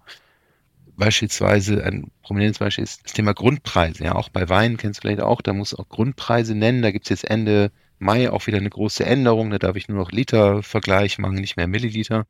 [1.00, 4.04] beispielsweise ein prominentes Beispiel ist das Thema Grundpreise.
[4.04, 6.84] Ja, auch bei Wein kennst du vielleicht auch, da muss auch Grundpreise nennen.
[6.84, 9.50] Da gibt es jetzt Ende Mai auch wieder eine große Änderung.
[9.50, 12.28] Da darf ich nur noch Liter-Vergleich machen, nicht mehr Milliliter.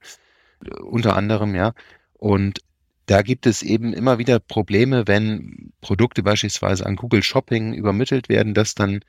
[0.81, 1.73] Unter anderem, ja.
[2.13, 2.61] Und
[3.05, 8.53] da gibt es eben immer wieder Probleme, wenn Produkte beispielsweise an Google Shopping übermittelt werden,
[8.53, 9.01] dass dann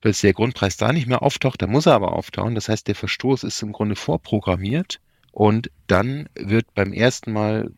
[0.00, 2.54] plötzlich der Grundpreis da nicht mehr auftaucht, da muss er aber auftauchen.
[2.54, 5.00] Das heißt, der Verstoß ist im Grunde vorprogrammiert
[5.32, 7.72] und dann wird beim ersten Mal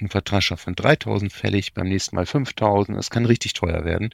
[0.00, 2.96] ein Vertrag von 3000 fällig, beim nächsten Mal 5000.
[2.96, 4.10] Das kann richtig teuer werden.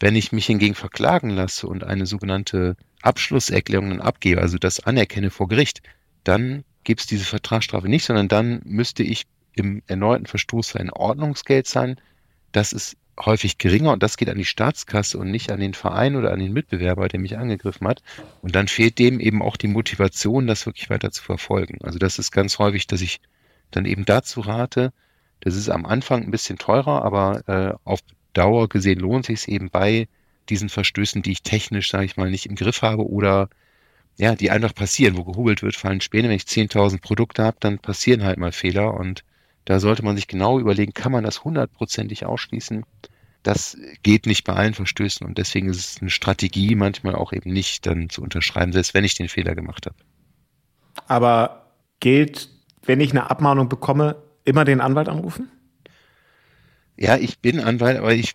[0.00, 5.30] Wenn ich mich hingegen verklagen lasse und eine sogenannte Abschlusserklärung dann abgebe, also das anerkenne
[5.30, 5.82] vor Gericht,
[6.24, 10.90] dann gibt es diese Vertragsstrafe nicht, sondern dann müsste ich im erneuten Verstoß für ein
[10.90, 12.00] Ordnungsgeld sein.
[12.50, 16.16] Das ist häufig geringer und das geht an die Staatskasse und nicht an den Verein
[16.16, 18.02] oder an den Mitbewerber, der mich angegriffen hat.
[18.40, 21.78] Und dann fehlt dem eben auch die Motivation, das wirklich weiter zu verfolgen.
[21.82, 23.20] Also das ist ganz häufig, dass ich
[23.70, 24.92] dann eben dazu rate,
[25.42, 28.00] das ist am Anfang ein bisschen teurer, aber äh, auf
[28.32, 30.06] Dauer gesehen lohnt sich es eben bei
[30.48, 33.48] diesen Verstößen, die ich technisch, sage ich mal, nicht im Griff habe oder
[34.16, 36.28] ja, die einfach passieren, wo gehubelt wird, fallen Späne.
[36.28, 39.24] Wenn ich 10.000 Produkte habe, dann passieren halt mal Fehler und
[39.64, 42.84] da sollte man sich genau überlegen, kann man das hundertprozentig ausschließen?
[43.42, 47.52] Das geht nicht bei allen Verstößen und deswegen ist es eine Strategie, manchmal auch eben
[47.52, 49.96] nicht dann zu unterschreiben, selbst wenn ich den Fehler gemacht habe.
[51.08, 52.48] Aber gilt,
[52.84, 55.50] wenn ich eine Abmahnung bekomme, immer den Anwalt anrufen?
[56.96, 58.34] Ja, ich bin Anwalt, aber ich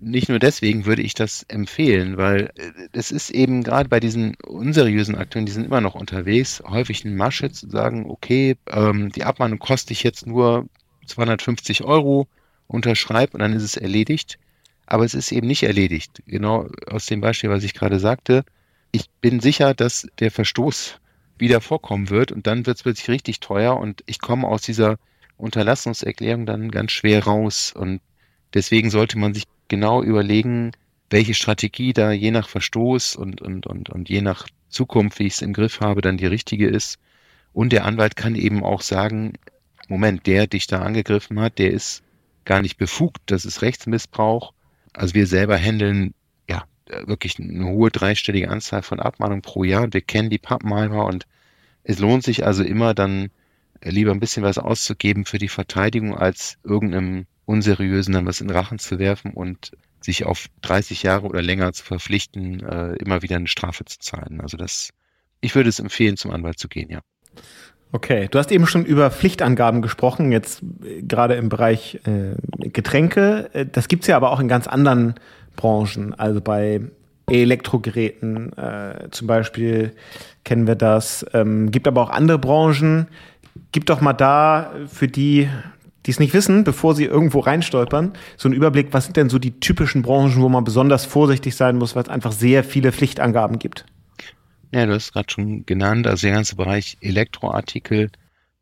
[0.00, 2.52] nicht nur deswegen würde ich das empfehlen, weil
[2.92, 7.14] es ist eben gerade bei diesen unseriösen Akteuren, die sind immer noch unterwegs, häufig eine
[7.14, 10.68] Masche zu sagen, okay, ähm, die Abmahnung kostet ich jetzt nur
[11.06, 12.28] 250 Euro,
[12.72, 14.38] unterschreib und dann ist es erledigt.
[14.86, 16.22] Aber es ist eben nicht erledigt.
[16.26, 18.44] Genau aus dem Beispiel, was ich gerade sagte.
[18.90, 20.98] Ich bin sicher, dass der Verstoß
[21.38, 24.98] wieder vorkommen wird und dann wird es plötzlich richtig teuer und ich komme aus dieser
[25.42, 27.72] Unterlassungserklärung dann ganz schwer raus.
[27.76, 28.00] Und
[28.54, 30.72] deswegen sollte man sich genau überlegen,
[31.10, 35.34] welche Strategie da je nach Verstoß und, und, und, und je nach Zukunft, wie ich
[35.34, 36.98] es im Griff habe, dann die richtige ist.
[37.52, 39.34] Und der Anwalt kann eben auch sagen,
[39.88, 42.02] Moment, der dich da angegriffen hat, der ist
[42.44, 44.52] gar nicht befugt, das ist Rechtsmissbrauch.
[44.94, 46.14] Also wir selber handeln
[46.48, 46.64] ja
[47.04, 51.26] wirklich eine hohe dreistellige Anzahl von Abmahnungen pro Jahr wir kennen die Pappenheimer und
[51.84, 53.30] es lohnt sich also immer dann
[53.90, 58.78] lieber ein bisschen was auszugeben für die Verteidigung, als irgendeinem unseriösen dann was in Rachen
[58.78, 63.48] zu werfen und sich auf 30 Jahre oder länger zu verpflichten, äh, immer wieder eine
[63.48, 64.40] Strafe zu zahlen.
[64.40, 64.90] Also das,
[65.40, 67.00] ich würde es empfehlen, zum Anwalt zu gehen, ja.
[67.92, 72.36] Okay, du hast eben schon über Pflichtangaben gesprochen, jetzt äh, gerade im Bereich äh,
[72.68, 73.50] Getränke.
[73.52, 75.14] Äh, das gibt's ja aber auch in ganz anderen
[75.56, 76.80] Branchen, also bei
[77.30, 79.92] Elektrogeräten äh, zum Beispiel
[80.44, 81.24] kennen wir das.
[81.32, 83.08] Ähm, gibt aber auch andere Branchen,
[83.72, 85.48] gib doch mal da für die,
[86.06, 89.38] die es nicht wissen, bevor sie irgendwo reinstolpern, so einen Überblick, was sind denn so
[89.38, 93.58] die typischen Branchen, wo man besonders vorsichtig sein muss, weil es einfach sehr viele Pflichtangaben
[93.58, 93.86] gibt?
[94.72, 98.10] Ja, du hast gerade schon genannt, also der ganze Bereich Elektroartikel,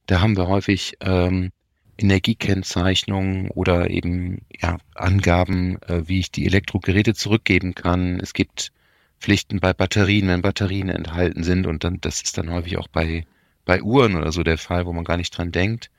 [0.06, 1.50] da haben wir häufig ähm,
[1.98, 8.18] Energiekennzeichnungen oder eben ja, Angaben, äh, wie ich die Elektrogeräte zurückgeben kann.
[8.20, 8.72] Es gibt
[9.20, 13.24] Pflichten bei Batterien, wenn Batterien enthalten sind und dann das ist dann häufig auch bei
[13.70, 15.92] bei Uhren oder so der Fall, wo man gar nicht dran denkt.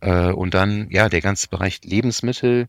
[0.00, 2.68] Äh, und dann, ja, der ganze Bereich Lebensmittel,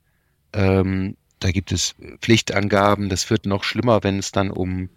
[0.51, 3.07] ähm, da gibt es Pflichtangaben.
[3.07, 4.89] Das wird noch schlimmer, wenn es dann um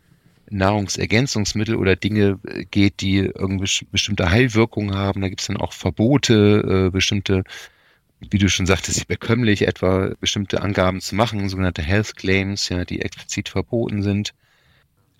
[0.48, 5.20] Nahrungsergänzungsmittel oder Dinge äh, geht, die irgendwie bestimmte Heilwirkungen haben.
[5.20, 7.44] Da gibt es dann auch Verbote, äh, bestimmte,
[8.20, 13.02] wie du schon sagtest, bekömmlich etwa bestimmte Angaben zu machen, sogenannte Health Claims, ja, die
[13.02, 14.32] explizit verboten sind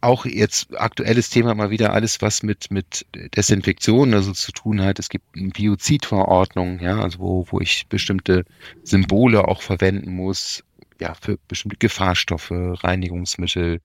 [0.05, 4.99] auch jetzt aktuelles Thema mal wieder alles, was mit, mit Desinfektion also zu tun hat.
[4.99, 8.45] Es gibt eine Biozidverordnung, ja, also wo, wo ich bestimmte
[8.83, 10.65] Symbole auch verwenden muss,
[11.01, 13.81] ja, für bestimmte Gefahrstoffe, Reinigungsmittel.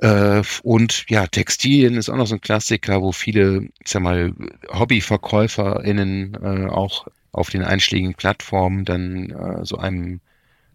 [0.00, 4.32] Äh, und ja, Textilien ist auch noch so ein Klassiker, wo viele, ich sag mal,
[4.72, 10.20] HobbyverkäuferInnen äh, auch auf den einschlägigen Plattformen dann äh, so einem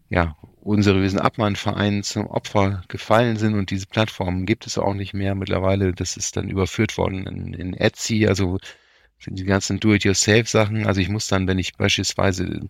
[0.09, 0.35] ja,
[0.67, 5.93] unseriösen Abmahnvereinen zum Opfer gefallen sind und diese Plattformen gibt es auch nicht mehr mittlerweile.
[5.93, 8.59] Das ist dann überführt worden in, in Etsy, also
[9.17, 10.85] sind die ganzen Do-it-yourself-Sachen.
[10.85, 12.67] Also ich muss dann, wenn ich beispielsweise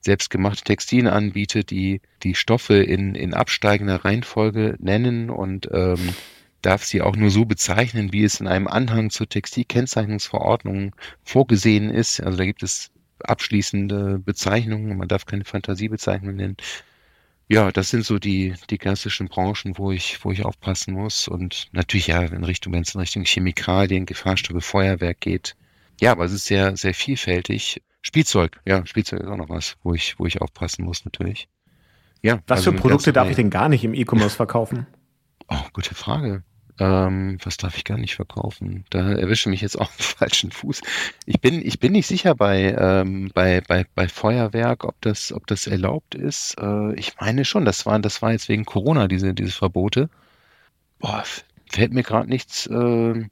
[0.00, 6.14] selbstgemachte Textilien anbiete, die die Stoffe in, in absteigender Reihenfolge nennen und ähm,
[6.62, 12.20] darf sie auch nur so bezeichnen, wie es in einem Anhang zur Textilkennzeichnungsverordnung vorgesehen ist.
[12.20, 12.92] Also da gibt es
[13.24, 16.56] abschließende Bezeichnungen, man darf keine Fantasiebezeichnung nennen.
[17.50, 21.26] Ja, das sind so die, die klassischen Branchen, wo ich, wo ich aufpassen muss.
[21.26, 25.56] Und natürlich ja in Richtung, wenn es in Richtung Chemikalien, Gefahrstoffe, Feuerwerk geht.
[26.00, 27.82] Ja, aber es ist sehr, sehr vielfältig.
[28.02, 31.48] Spielzeug, ja, Spielzeug ist auch noch was, wo ich, wo ich aufpassen muss, natürlich.
[32.22, 32.40] Ja.
[32.46, 34.86] Was also für Produkte darf ich denn gar nicht im E-Commerce verkaufen?
[35.52, 36.44] Oh, gute Frage.
[36.80, 38.84] Ähm, was darf ich gar nicht verkaufen?
[38.88, 40.80] Da erwische mich jetzt auch im falschen Fuß.
[41.26, 45.46] Ich bin, ich bin nicht sicher bei, ähm, bei, bei, bei Feuerwerk, ob das, ob
[45.46, 46.56] das erlaubt ist.
[46.58, 50.08] Äh, ich meine schon, das war, das war jetzt wegen Corona, diese, diese Verbote.
[50.98, 51.22] Boah,
[51.70, 53.24] fällt mir gerade nichts, äh,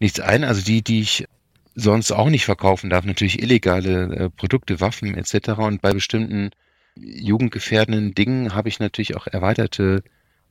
[0.00, 0.44] nichts ein.
[0.44, 1.26] Also die, die ich
[1.74, 5.50] sonst auch nicht verkaufen darf, natürlich illegale äh, Produkte, Waffen etc.
[5.58, 6.50] Und bei bestimmten
[6.96, 10.02] jugendgefährdenden Dingen habe ich natürlich auch erweiterte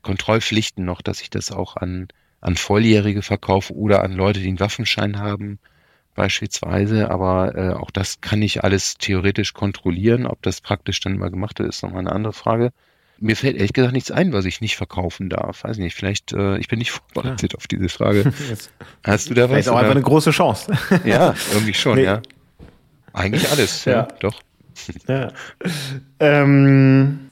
[0.04, 2.08] Kontrollpflichten noch, dass ich das auch an
[2.42, 5.60] an Volljährige verkaufe oder an Leute, die einen Waffenschein haben,
[6.16, 7.10] beispielsweise.
[7.10, 10.26] Aber äh, auch das kann ich alles theoretisch kontrollieren.
[10.26, 12.72] Ob das praktisch dann mal gemacht wird, ist nochmal eine andere Frage.
[13.18, 15.64] Mir fällt ehrlich gesagt nichts ein, was ich nicht verkaufen darf.
[15.64, 17.58] Weiß nicht, vielleicht, äh, ich bin nicht vorbereitet ja.
[17.58, 18.34] auf diese Frage.
[19.04, 19.52] Hast du da was?
[19.52, 20.74] Vielleicht auch einfach eine große Chance.
[21.06, 22.04] ja, irgendwie schon, nee.
[22.04, 22.22] ja.
[23.14, 24.42] Eigentlich alles, ja, ja doch.
[25.08, 25.32] Ja.
[26.20, 27.25] Ähm,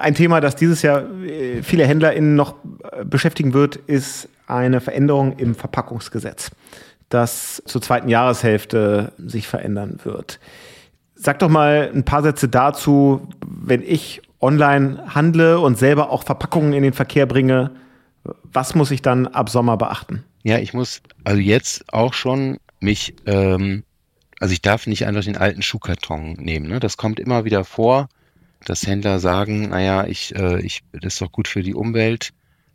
[0.00, 2.56] ein Thema, das dieses Jahr äh, viele HändlerInnen noch
[2.92, 6.50] äh, beschäftigen wird, ist eine Veränderung im Verpackungsgesetz,
[7.08, 10.40] das zur zweiten Jahreshälfte sich verändern wird.
[11.14, 16.72] Sag doch mal ein paar Sätze dazu, wenn ich online handle und selber auch Verpackungen
[16.72, 17.70] in den Verkehr bringe,
[18.42, 20.24] was muss ich dann ab Sommer beachten?
[20.42, 23.84] Ja, ich muss also jetzt auch schon mich, ähm,
[24.40, 26.68] also ich darf nicht einfach den alten Schuhkarton nehmen.
[26.68, 26.80] Ne?
[26.80, 28.08] Das kommt immer wieder vor,
[28.64, 32.30] dass Händler sagen, naja, ich, äh, ich, das ist doch gut für die Umwelt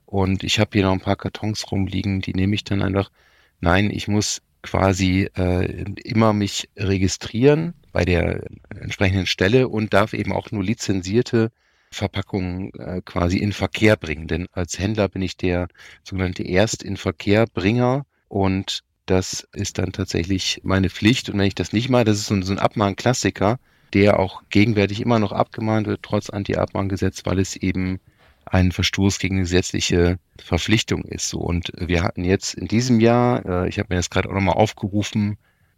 [0.06, 3.12] und ich habe hier noch ein paar Kartons rumliegen, die nehme ich dann einfach.
[3.60, 10.34] Nein, ich muss quasi äh, immer mich registrieren bei der entsprechenden Stelle und darf eben
[10.34, 11.52] auch nur lizenzierte
[11.92, 14.28] Verpackungen äh, quasi in Verkehr bringen.
[14.28, 15.68] Denn als Händler bin ich der
[16.04, 21.30] sogenannte Erst-in-Verkehrbringer und das ist dann tatsächlich meine Pflicht.
[21.30, 23.58] Und wenn ich das nicht mache, das ist so ein, so ein Abmahn-Klassiker,
[23.94, 28.00] der auch gegenwärtig immer noch abgemahnt wird, trotz Anti-Abmahngesetz, weil es eben
[28.46, 31.30] ein Verstoß gegen eine gesetzliche Verpflichtung ist.
[31.30, 31.40] So.
[31.40, 34.56] Und wir hatten jetzt in diesem Jahr, äh, ich habe mir das gerade auch nochmal
[34.56, 35.38] aufgerufen,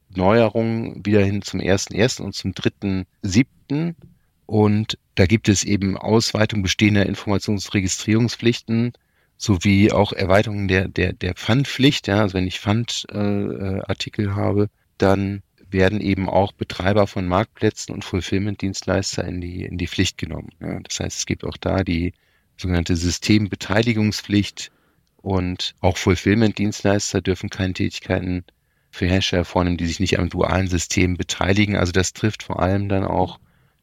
[0.10, 2.22] Neuerungen wieder hin zum 1.1.
[2.22, 3.96] und zum 3.7.
[4.46, 8.94] Und da gibt es eben Ausweitung bestehender Informationsregistrierungspflichten
[9.38, 12.08] sowie auch Erweiterungen der, der, der Pfandpflicht.
[12.08, 18.04] Ja, also wenn ich Pfandartikel äh, habe, dann werden eben auch Betreiber von Marktplätzen und
[18.04, 20.50] Fulfillment-Dienstleister in die, in die Pflicht genommen.
[20.60, 22.14] Ja, das heißt, es gibt auch da die
[22.58, 24.72] sogenannte Systembeteiligungspflicht
[25.22, 28.46] und auch Fulfillment-Dienstleister dürfen keine Tätigkeiten
[28.92, 31.76] für Hersteller vornehmen, die sich nicht am dualen System beteiligen.
[31.76, 33.40] Also das trifft vor allem dann auch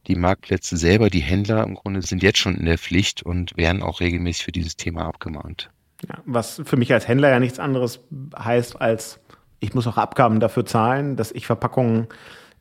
[0.06, 1.10] die Marktplätze selber.
[1.10, 4.52] Die Händler im Grunde sind jetzt schon in der Pflicht und werden auch regelmäßig für
[4.52, 5.70] dieses Thema abgemahnt.
[6.08, 8.00] Ja, was für mich als Händler ja nichts anderes
[8.38, 9.20] heißt als
[9.60, 12.08] ich muss auch Abgaben dafür zahlen, dass ich Verpackungen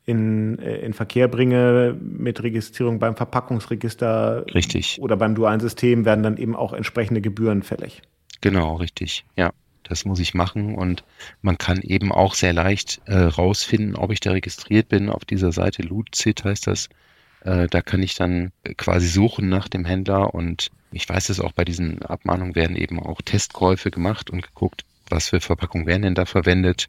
[0.06, 5.00] in, äh, in Verkehr bringe mit Registrierung beim Verpackungsregister richtig.
[5.02, 8.02] oder beim dualen System werden dann eben auch entsprechende Gebühren fällig.
[8.42, 9.26] Genau, richtig.
[9.36, 9.52] Ja,
[9.84, 11.04] das muss ich machen und
[11.42, 15.10] man kann eben auch sehr leicht äh, rausfinden, ob ich da registriert bin.
[15.10, 16.90] Auf dieser Seite Lootzit heißt das.
[17.42, 21.52] Äh, da kann ich dann quasi suchen nach dem Händler und ich weiß es auch
[21.52, 26.16] bei diesen Abmahnungen werden eben auch Testkäufe gemacht und geguckt, was für Verpackungen werden denn
[26.16, 26.88] da verwendet.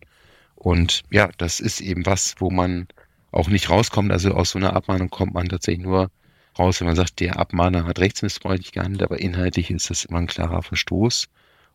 [0.54, 2.88] Und ja, das ist eben was, wo man
[3.30, 4.10] auch nicht rauskommt.
[4.10, 6.10] Also aus so einer Abmahnung kommt man tatsächlich nur
[6.58, 10.26] raus, wenn man sagt, der Abmahner hat rechtsmissbräuchlich gehandelt, aber inhaltlich ist das immer ein
[10.26, 11.28] klarer Verstoß.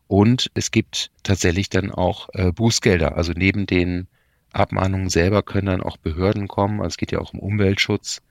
[0.07, 3.15] Und es gibt tatsächlich dann auch äh, Bußgelder.
[3.15, 4.07] Also neben den
[4.51, 6.81] Abmahnungen selber können dann auch Behörden kommen.
[6.81, 8.21] Also es geht ja auch um Umweltschutz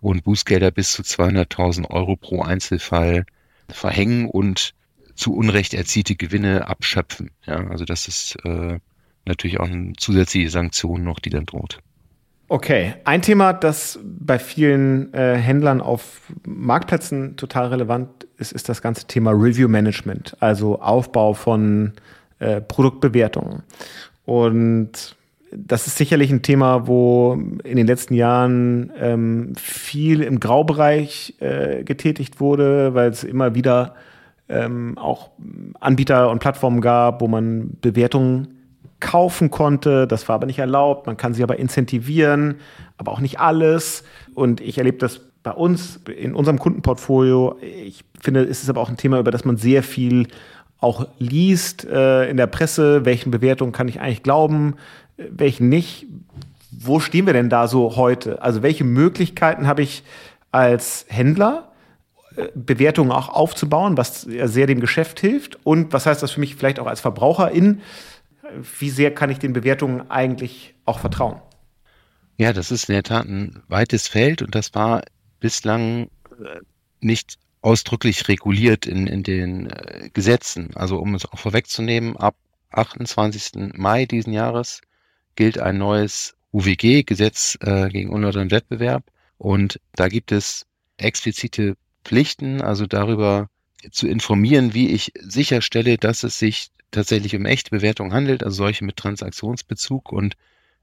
[0.00, 3.24] und Bußgelder bis zu 200.000 Euro pro Einzelfall
[3.68, 4.74] verhängen und
[5.20, 7.30] zu Unrecht erzielte Gewinne abschöpfen.
[7.44, 8.78] Ja, also das ist äh,
[9.26, 11.78] natürlich auch eine zusätzliche Sanktion noch, die dann droht.
[12.48, 18.82] Okay, ein Thema, das bei vielen äh, Händlern auf Marktplätzen total relevant ist, ist das
[18.82, 21.92] ganze Thema Review Management, also Aufbau von
[22.40, 23.62] äh, Produktbewertungen.
[24.24, 25.16] Und
[25.52, 31.84] das ist sicherlich ein Thema, wo in den letzten Jahren ähm, viel im Graubereich äh,
[31.84, 33.94] getätigt wurde, weil es immer wieder
[34.50, 35.30] ähm, auch
[35.78, 38.48] Anbieter und Plattformen gab, wo man Bewertungen
[38.98, 40.06] kaufen konnte.
[40.06, 41.06] Das war aber nicht erlaubt.
[41.06, 42.56] Man kann sie aber incentivieren,
[42.98, 44.04] aber auch nicht alles.
[44.34, 47.56] Und ich erlebe das bei uns in unserem Kundenportfolio.
[47.62, 50.28] Ich finde, es ist aber auch ein Thema, über das man sehr viel
[50.80, 53.04] auch liest äh, in der Presse.
[53.04, 54.74] Welchen Bewertungen kann ich eigentlich glauben,
[55.16, 56.06] welchen nicht?
[56.70, 58.42] Wo stehen wir denn da so heute?
[58.42, 60.04] Also welche Möglichkeiten habe ich
[60.52, 61.69] als Händler?
[62.54, 65.58] Bewertungen auch aufzubauen, was sehr dem Geschäft hilft?
[65.64, 67.80] Und was heißt das für mich vielleicht auch als Verbraucherin?
[68.78, 71.40] Wie sehr kann ich den Bewertungen eigentlich auch vertrauen?
[72.36, 75.02] Ja, das ist in der Tat ein weites Feld und das war
[75.40, 76.60] bislang äh,
[77.00, 80.70] nicht ausdrücklich reguliert in, in den äh, Gesetzen.
[80.74, 82.34] Also um es auch vorwegzunehmen, ab
[82.70, 83.74] 28.
[83.74, 84.80] Mai diesen Jahres
[85.36, 89.04] gilt ein neues UWG, Gesetz äh, gegen unlauteren Wettbewerb.
[89.38, 90.66] Und da gibt es
[90.96, 91.76] explizite
[92.10, 93.48] Pflichten, also darüber
[93.92, 98.84] zu informieren, wie ich sicherstelle, dass es sich tatsächlich um echte Bewertungen handelt, also solche
[98.84, 100.10] mit Transaktionsbezug.
[100.10, 100.36] Und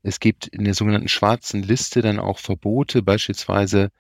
[0.03, 3.91] es gibt in der sogenannten schwarzen Liste dann auch Verbote, beispielsweise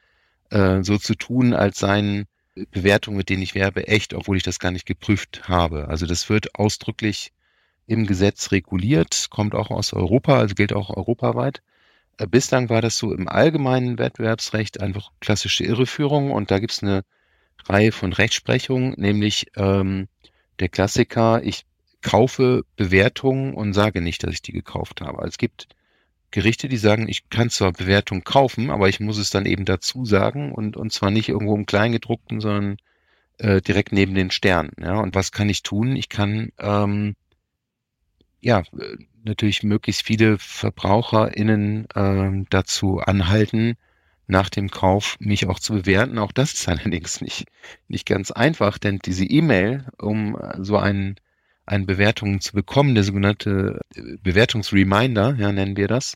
[0.51, 2.27] äh, so zu tun, als seien
[2.71, 5.89] Bewertungen, mit denen ich werbe, echt, obwohl ich das gar nicht geprüft habe.
[5.89, 7.33] Also das wird ausdrücklich
[7.87, 11.61] im Gesetz reguliert, kommt auch aus Europa, also gilt auch europaweit.
[12.17, 16.81] Äh, bislang war das so im allgemeinen Wettbewerbsrecht einfach klassische Irreführung und da gibt es
[16.81, 17.03] eine
[17.65, 20.07] Reihe von Rechtsprechungen, nämlich ähm,
[20.59, 21.65] der Klassiker, ich
[22.01, 25.19] kaufe Bewertungen und sage nicht, dass ich die gekauft habe.
[25.19, 25.67] Also es gibt
[26.31, 30.05] Gerichte, die sagen, ich kann zwar Bewertungen kaufen, aber ich muss es dann eben dazu
[30.05, 32.77] sagen und, und zwar nicht irgendwo im Kleingedruckten, sondern
[33.37, 34.71] äh, direkt neben den Sternen.
[34.79, 35.95] Ja, und was kann ich tun?
[35.95, 37.15] Ich kann ähm,
[38.41, 38.63] ja,
[39.23, 43.75] natürlich möglichst viele VerbraucherInnen äh, dazu anhalten,
[44.27, 46.19] nach dem Kauf mich auch zu bewerten.
[46.19, 47.45] Auch das ist allerdings nicht,
[47.87, 51.15] nicht ganz einfach, denn diese E-Mail, um so einen,
[51.65, 53.81] eine Bewertung zu bekommen, der sogenannte
[54.21, 56.15] Bewertungsreminder, ja, nennen wir das,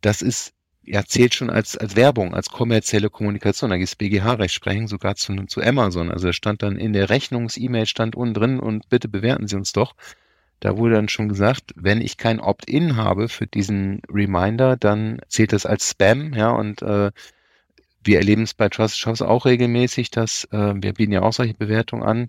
[0.00, 0.52] das ist,
[0.82, 3.70] ja, zählt schon als, als Werbung, als kommerzielle Kommunikation.
[3.70, 6.10] Da gibt es BGH-Rechtsprechung sogar zu, zu Amazon.
[6.10, 9.72] Also da stand dann in der Rechnungs-E-Mail stand unten drin und bitte bewerten Sie uns
[9.72, 9.94] doch.
[10.60, 15.52] Da wurde dann schon gesagt, wenn ich kein Opt-in habe für diesen Reminder, dann zählt
[15.52, 17.10] das als Spam, ja, und äh,
[18.04, 21.54] wir erleben es bei Trusted Shops auch regelmäßig, dass äh, wir bieten ja auch solche
[21.54, 22.28] Bewertungen an,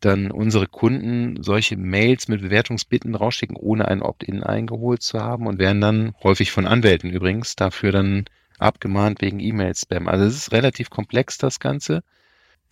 [0.00, 5.58] dann unsere Kunden solche Mails mit Bewertungsbitten rausschicken, ohne ein Opt-in eingeholt zu haben und
[5.58, 8.26] werden dann häufig von Anwälten übrigens dafür dann
[8.58, 10.08] abgemahnt wegen E-Mail-Spam.
[10.08, 12.02] Also es ist relativ komplex, das Ganze.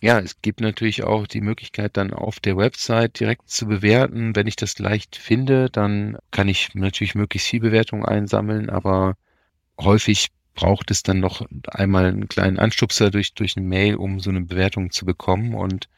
[0.01, 4.35] Ja, es gibt natürlich auch die Möglichkeit, dann auf der Website direkt zu bewerten.
[4.35, 9.15] Wenn ich das leicht finde, dann kann ich natürlich möglichst viel Bewertung einsammeln, aber
[9.79, 14.29] häufig braucht es dann noch einmal einen kleinen Anstupser durch, durch eine Mail, um so
[14.29, 15.53] eine Bewertung zu bekommen.
[15.53, 15.89] Und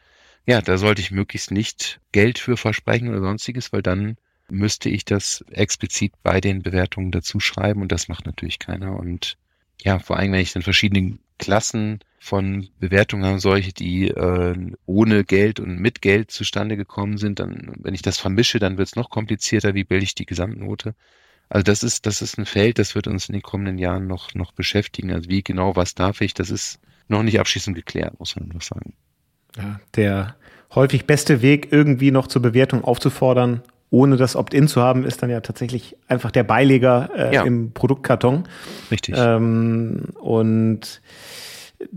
[0.46, 4.18] ja, da sollte ich möglichst nicht Geld für versprechen oder sonstiges, weil dann
[4.50, 8.98] müsste ich das explizit bei den Bewertungen dazu schreiben und das macht natürlich keiner.
[8.98, 9.38] Und
[9.82, 14.56] ja, vor allem, wenn ich dann verschiedene Klassen von Bewertungen haben, solche, die äh,
[14.86, 18.88] ohne Geld und mit Geld zustande gekommen sind, dann, wenn ich das vermische, dann wird
[18.88, 20.96] es noch komplizierter, wie bilde ich die Gesamtnote.
[21.50, 24.34] Also das ist, das ist ein Feld, das wird uns in den kommenden Jahren noch,
[24.34, 25.12] noch beschäftigen.
[25.12, 28.62] Also wie genau, was darf ich, das ist noch nicht abschließend geklärt, muss man noch
[28.62, 28.94] sagen.
[29.56, 30.36] Ja, der
[30.76, 35.30] häufig beste Weg, irgendwie noch zur Bewertung aufzufordern, ohne das Opt-in zu haben, ist dann
[35.30, 37.44] ja tatsächlich einfach der Beileger äh, ja.
[37.44, 38.44] im Produktkarton.
[38.92, 39.16] Richtig.
[39.18, 41.02] Ähm, und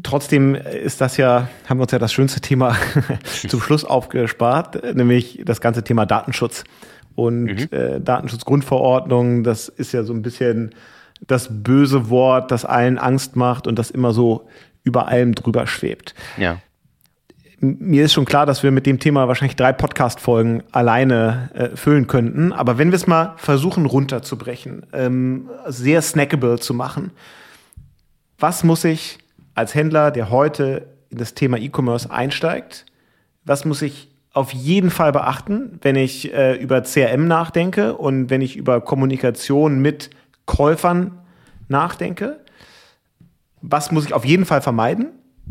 [0.03, 2.77] Trotzdem ist das ja, haben wir uns ja das schönste Thema
[3.49, 6.65] zum Schluss aufgespart, nämlich das ganze Thema Datenschutz.
[7.21, 7.69] Und mhm.
[7.71, 10.75] äh, Datenschutzgrundverordnung, das ist ja so ein bisschen
[11.27, 14.49] das böse Wort, das allen Angst macht und das immer so
[14.85, 16.15] über allem drüber schwebt.
[16.39, 16.63] Ja.
[17.59, 22.07] Mir ist schon klar, dass wir mit dem Thema wahrscheinlich drei Podcast-Folgen alleine äh, füllen
[22.07, 22.55] könnten.
[22.55, 27.11] Aber wenn wir es mal versuchen runterzubrechen, ähm, sehr snackable zu machen,
[28.39, 29.19] was muss ich
[29.55, 32.87] als Händler, der heute in das Thema E-Commerce einsteigt,
[33.45, 38.41] was muss ich auf jeden Fall beachten, wenn ich äh, über CRM nachdenke und wenn
[38.41, 40.11] ich über Kommunikation mit
[40.47, 41.19] Käufern
[41.69, 42.41] nachdenke?
[43.61, 45.09] Was muss ich auf jeden Fall vermeiden?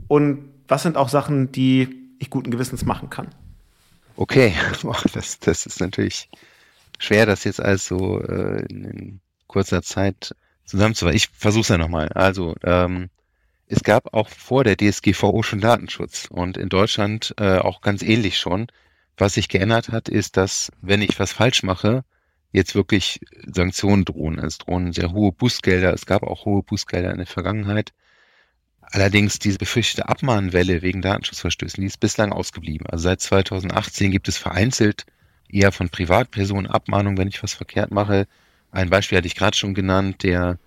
[0.08, 3.28] Und was sind auch Sachen, die ich guten Gewissens machen kann?
[4.16, 4.54] Okay,
[5.14, 6.30] das, das ist natürlich
[6.98, 11.16] schwer, das jetzt alles so äh, in, in kurzer Zeit zusammenzufassen.
[11.16, 12.10] Ich versuche es ja nochmal.
[12.10, 13.10] Also, ähm,
[13.70, 18.40] es gab auch vor der DSGVO schon Datenschutz und in Deutschland äh, auch ganz ähnlich
[18.40, 18.68] schon.
[19.16, 22.04] Was sich geändert hat, ist, dass wenn ich was falsch mache,
[22.52, 24.40] jetzt wirklich Sanktionen drohen.
[24.40, 25.94] Es drohen sehr hohe Bußgelder.
[25.94, 27.94] Es gab auch hohe Bußgelder in der Vergangenheit.
[28.82, 32.88] Allerdings diese befürchtete Abmahnwelle wegen Datenschutzverstößen, die ist bislang ausgeblieben.
[32.88, 35.06] Also seit 2018 gibt es vereinzelt
[35.48, 38.26] eher von Privatpersonen Abmahnungen, wenn ich was verkehrt mache.
[38.72, 40.58] Ein Beispiel hatte ich gerade schon genannt, der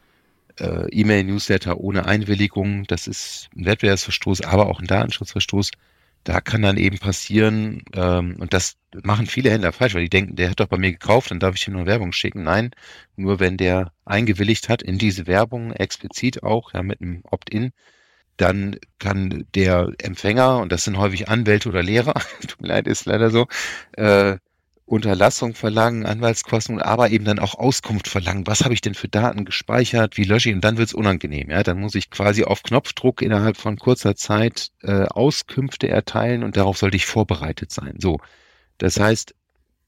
[0.58, 5.70] äh, E-Mail-Newsletter ohne Einwilligung, das ist ein Wettbewerbsverstoß, aber auch ein Datenschutzverstoß.
[6.24, 10.36] Da kann dann eben passieren, ähm, und das machen viele Händler falsch, weil die denken,
[10.36, 12.44] der hat doch bei mir gekauft, dann darf ich ihm nur Werbung schicken.
[12.44, 12.70] Nein,
[13.16, 17.72] nur wenn der eingewilligt hat in diese Werbung, explizit auch, ja, mit einem Opt-in,
[18.36, 22.14] dann kann der Empfänger, und das sind häufig Anwälte oder Lehrer,
[22.48, 23.46] tut mir leid, ist leider so,
[23.92, 24.36] äh,
[24.92, 28.46] Unterlassung verlangen, Anwaltskosten, aber eben dann auch Auskunft verlangen.
[28.46, 30.18] Was habe ich denn für Daten gespeichert?
[30.18, 30.54] Wie lösche ich?
[30.54, 31.48] Und dann wird es unangenehm.
[31.48, 36.58] Ja, dann muss ich quasi auf Knopfdruck innerhalb von kurzer Zeit äh, Auskünfte erteilen und
[36.58, 37.94] darauf sollte ich vorbereitet sein.
[38.00, 38.18] So,
[38.76, 39.34] das heißt,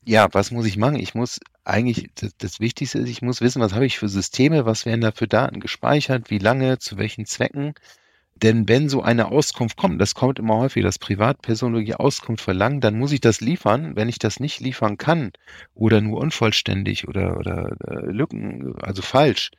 [0.07, 0.97] ja, was muss ich machen?
[0.97, 4.65] Ich muss eigentlich, das, das Wichtigste ist, ich muss wissen, was habe ich für Systeme,
[4.65, 7.75] was werden da für Daten gespeichert, wie lange, zu welchen Zwecken.
[8.45, 12.83] Denn wenn so eine Auskunft kommt, das kommt immer häufig, dass Privatpersonen wirklich Auskunft verlangen,
[12.83, 13.97] dann muss ich das liefern.
[13.97, 15.33] Wenn ich das nicht liefern kann
[15.75, 19.51] oder nur unvollständig oder, oder äh, Lücken, also falsch,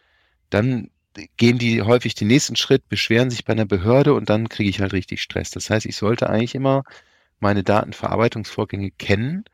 [0.51, 0.91] dann
[1.38, 4.79] gehen die häufig den nächsten Schritt, beschweren sich bei einer Behörde und dann kriege ich
[4.81, 5.49] halt richtig Stress.
[5.49, 6.83] Das heißt, ich sollte eigentlich immer
[7.39, 9.45] meine Datenverarbeitungsvorgänge kennen,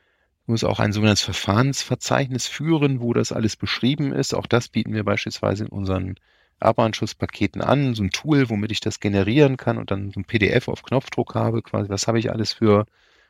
[0.46, 4.34] muss auch ein sogenanntes Verfahrensverzeichnis führen, wo das alles beschrieben ist.
[4.34, 6.16] Auch das bieten wir beispielsweise in unseren
[6.62, 10.68] Abanschutzpaketen an, so ein Tool, womit ich das generieren kann und dann so ein PDF
[10.68, 12.86] auf Knopfdruck habe, quasi, was habe ich alles für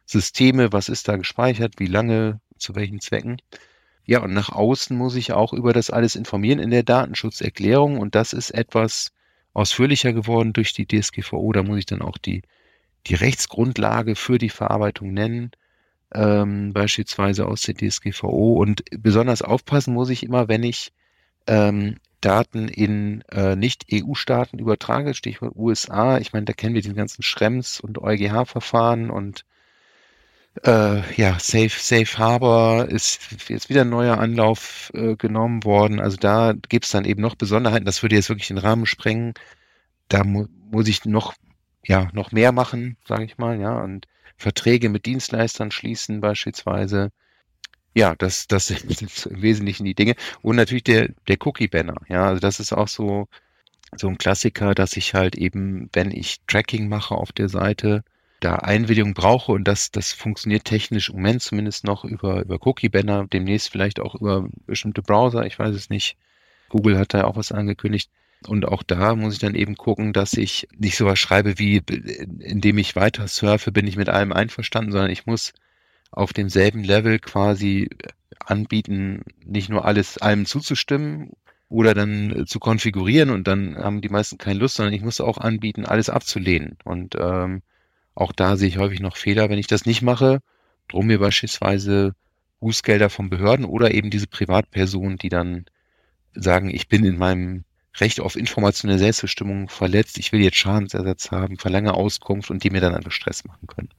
[0.05, 3.41] Systeme, was ist da gespeichert, wie lange, zu welchen Zwecken.
[4.05, 8.15] Ja, und nach außen muss ich auch über das alles informieren in der Datenschutzerklärung und
[8.15, 9.11] das ist etwas
[9.53, 11.51] ausführlicher geworden durch die DSGVO.
[11.53, 12.41] Da muss ich dann auch die,
[13.07, 15.51] die Rechtsgrundlage für die Verarbeitung nennen,
[16.13, 18.53] ähm, beispielsweise aus der DSGVO.
[18.53, 20.91] Und besonders aufpassen muss ich immer, wenn ich
[21.47, 26.19] ähm, Daten in äh, Nicht-EU-Staaten übertrage, Stichwort USA.
[26.19, 29.43] Ich meine, da kennen wir den ganzen Schrems und EuGH-Verfahren und
[30.65, 35.99] äh, ja, Safe, Safe Harbor ist jetzt wieder ein neuer Anlauf äh, genommen worden.
[35.99, 37.85] Also da gibt es dann eben noch Besonderheiten.
[37.85, 39.33] Das würde jetzt wirklich den Rahmen sprengen.
[40.09, 41.33] Da mu muss ich noch,
[41.85, 47.11] ja, noch mehr machen, sage ich mal, ja, und Verträge mit Dienstleistern schließen beispielsweise.
[47.93, 50.15] Ja, das, das sind im Wesentlichen die Dinge.
[50.41, 51.95] Und natürlich der, der Cookie-Banner.
[52.09, 53.27] Ja, also das ist auch so,
[53.95, 58.03] so ein Klassiker, dass ich halt eben, wenn ich Tracking mache auf der Seite,
[58.39, 63.27] da Einwilligung brauche und das, das funktioniert technisch im Moment zumindest noch über, über Cookie-Banner,
[63.31, 66.17] demnächst vielleicht auch über bestimmte Browser, ich weiß es nicht.
[66.69, 68.09] Google hat da auch was angekündigt.
[68.47, 71.83] Und auch da muss ich dann eben gucken, dass ich nicht sowas schreibe wie,
[72.39, 75.53] indem ich weiter surfe, bin ich mit allem einverstanden, sondern ich muss
[76.11, 77.89] auf demselben Level quasi
[78.39, 81.31] anbieten, nicht nur alles allem zuzustimmen
[81.69, 85.37] oder dann zu konfigurieren und dann haben die meisten keine Lust, sondern ich muss auch
[85.37, 86.77] anbieten, alles abzulehnen.
[86.83, 87.61] Und ähm,
[88.13, 90.41] auch da sehe ich häufig noch Fehler, wenn ich das nicht mache,
[90.89, 92.13] drum mir beispielsweise
[92.59, 95.65] Bußgelder von Behörden oder eben diese Privatpersonen, die dann
[96.33, 97.63] sagen, ich bin in meinem
[97.97, 102.81] Recht auf informationelle Selbstbestimmung verletzt, ich will jetzt Schadensersatz haben, verlange Auskunft und die mir
[102.81, 103.89] dann einfach Stress machen können.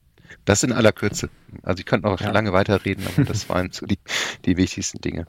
[0.44, 1.28] Das in aller Kürze.
[1.62, 2.30] Also ich könnte noch ja.
[2.30, 3.98] lange weiterreden, aber das waren so die,
[4.44, 5.26] die wichtigsten Dinge.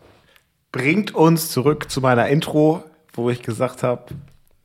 [0.72, 2.84] Bringt uns zurück zu meiner Intro,
[3.14, 4.06] wo ich gesagt habe,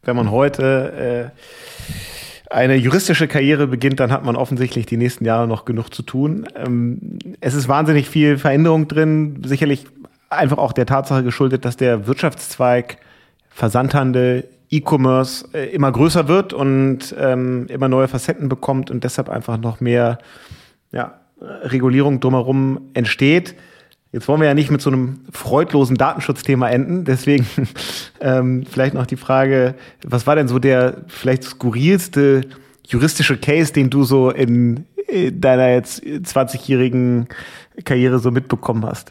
[0.02, 5.46] wenn man heute äh, eine juristische Karriere beginnt, dann hat man offensichtlich die nächsten Jahre
[5.46, 6.48] noch genug zu tun.
[6.54, 9.86] Ähm, es ist wahnsinnig viel Veränderung drin, sicherlich
[10.30, 12.98] einfach auch der Tatsache geschuldet, dass der Wirtschaftszweig
[13.50, 19.58] Versandhandel E-Commerce äh, immer größer wird und ähm, immer neue Facetten bekommt und deshalb einfach
[19.58, 20.18] noch mehr
[20.92, 23.54] ja, Regulierung drumherum entsteht.
[24.12, 27.04] Jetzt wollen wir ja nicht mit so einem freudlosen Datenschutzthema enden.
[27.04, 27.46] Deswegen
[28.20, 32.42] ähm, vielleicht noch die Frage, was war denn so der vielleicht skurrilste
[32.86, 37.28] juristische Case, den du so in, in deiner jetzt 20-jährigen
[37.84, 39.10] Karriere so mitbekommen hast?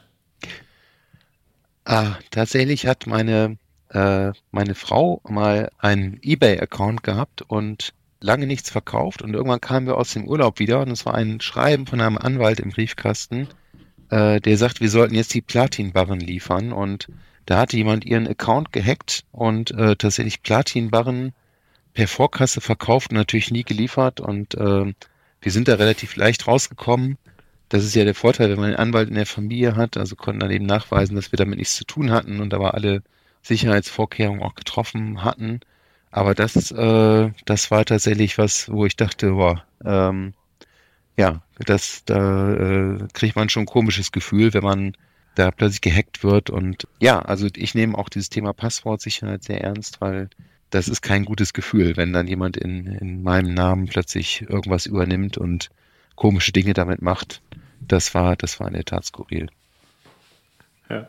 [1.86, 3.58] Ah, tatsächlich hat meine
[3.90, 9.22] äh, meine Frau mal einen eBay-Account gehabt und lange nichts verkauft.
[9.22, 12.18] Und irgendwann kamen wir aus dem Urlaub wieder und es war ein Schreiben von einem
[12.18, 13.48] Anwalt im Briefkasten,
[14.10, 16.72] äh, der sagt, wir sollten jetzt die Platinbarren liefern.
[16.72, 17.08] Und
[17.46, 21.34] da hatte jemand ihren Account gehackt und äh, tatsächlich Platinbarren
[21.94, 24.20] per Vorkasse verkauft und natürlich nie geliefert.
[24.20, 24.94] Und äh,
[25.42, 27.18] wir sind da relativ leicht rausgekommen.
[27.70, 30.40] Das ist ja der Vorteil, wenn man einen Anwalt in der Familie hat, also konnten
[30.40, 32.40] dann eben nachweisen, dass wir damit nichts zu tun hatten.
[32.40, 33.04] Und da war alle
[33.48, 35.62] Sicherheitsvorkehrungen auch getroffen hatten.
[36.12, 40.34] Aber das, äh, das war tatsächlich was, wo ich dachte, boah, ähm,
[41.18, 44.94] ja, das, da äh, kriegt man schon ein komisches Gefühl, wenn man
[45.36, 46.50] da plötzlich gehackt wird.
[46.50, 50.30] Und ja, also ich nehme auch dieses Thema Passwortsicherheit sehr ernst, weil
[50.70, 55.38] das ist kein gutes Gefühl, wenn dann jemand in, in meinem Namen plötzlich irgendwas übernimmt
[55.38, 55.70] und
[56.16, 57.42] komische Dinge damit macht.
[57.80, 59.48] Das war, das war in der Tat skurril.
[60.90, 61.06] Ja.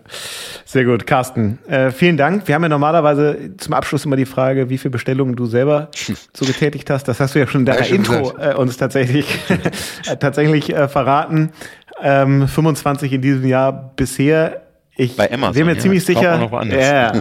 [0.64, 1.58] Sehr gut, Carsten.
[1.68, 2.48] Äh, vielen Dank.
[2.48, 5.88] Wir haben ja normalerweise zum Abschluss immer die Frage, wie viele Bestellungen du selber
[6.34, 7.04] so getätigt hast.
[7.04, 9.26] Das hast du ja schon in deiner Intro äh, uns tatsächlich,
[10.20, 11.52] tatsächlich äh, verraten.
[12.00, 14.62] Ähm, 25 in diesem Jahr bisher.
[14.96, 16.50] Ich Bei Amazon, bin mir ja, ziemlich sicher.
[16.66, 17.12] Ja,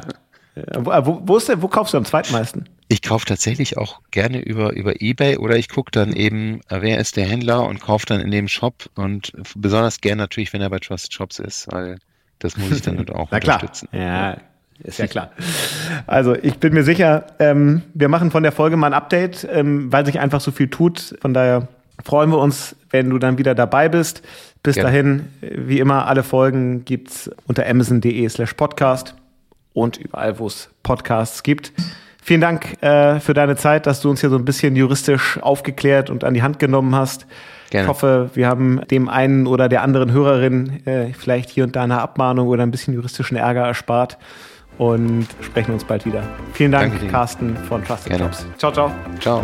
[1.05, 2.67] wo, wo, ist der, wo kaufst du am zweitmeisten?
[2.89, 6.99] ich kaufe tatsächlich auch gerne über, über Ebay oder ich gucke dann eben, äh, wer
[6.99, 10.69] ist der Händler und kaufe dann in dem Shop und besonders gern natürlich, wenn er
[10.69, 11.97] bei Trusted Shops ist, weil
[12.39, 13.89] das muss ich dann auch Na unterstützen.
[13.91, 14.03] Klar.
[14.03, 14.37] Ja,
[14.83, 15.31] ist ja klar.
[16.05, 19.91] Also ich bin mir sicher, ähm, wir machen von der Folge mal ein Update, ähm,
[19.91, 21.15] weil sich einfach so viel tut.
[21.21, 21.67] Von daher
[22.03, 24.21] freuen wir uns, wenn du dann wieder dabei bist.
[24.61, 24.89] Bis Gerne.
[24.89, 29.15] dahin, wie immer, alle Folgen gibt's unter amazon.de slash podcast
[29.73, 31.71] und überall, wo es Podcasts gibt.
[32.21, 36.09] Vielen Dank äh, für deine Zeit, dass du uns hier so ein bisschen juristisch aufgeklärt
[36.09, 37.25] und an die Hand genommen hast.
[37.69, 37.85] Gerne.
[37.85, 41.83] Ich hoffe, wir haben dem einen oder der anderen Hörerin äh, vielleicht hier und da
[41.83, 44.17] eine Abmahnung oder ein bisschen juristischen Ärger erspart
[44.77, 46.23] und sprechen uns bald wieder.
[46.53, 48.25] Vielen Dank, Carsten von Trusted Gerne.
[48.25, 48.45] Jobs.
[48.57, 48.91] Ciao, ciao.
[49.19, 49.43] Ciao.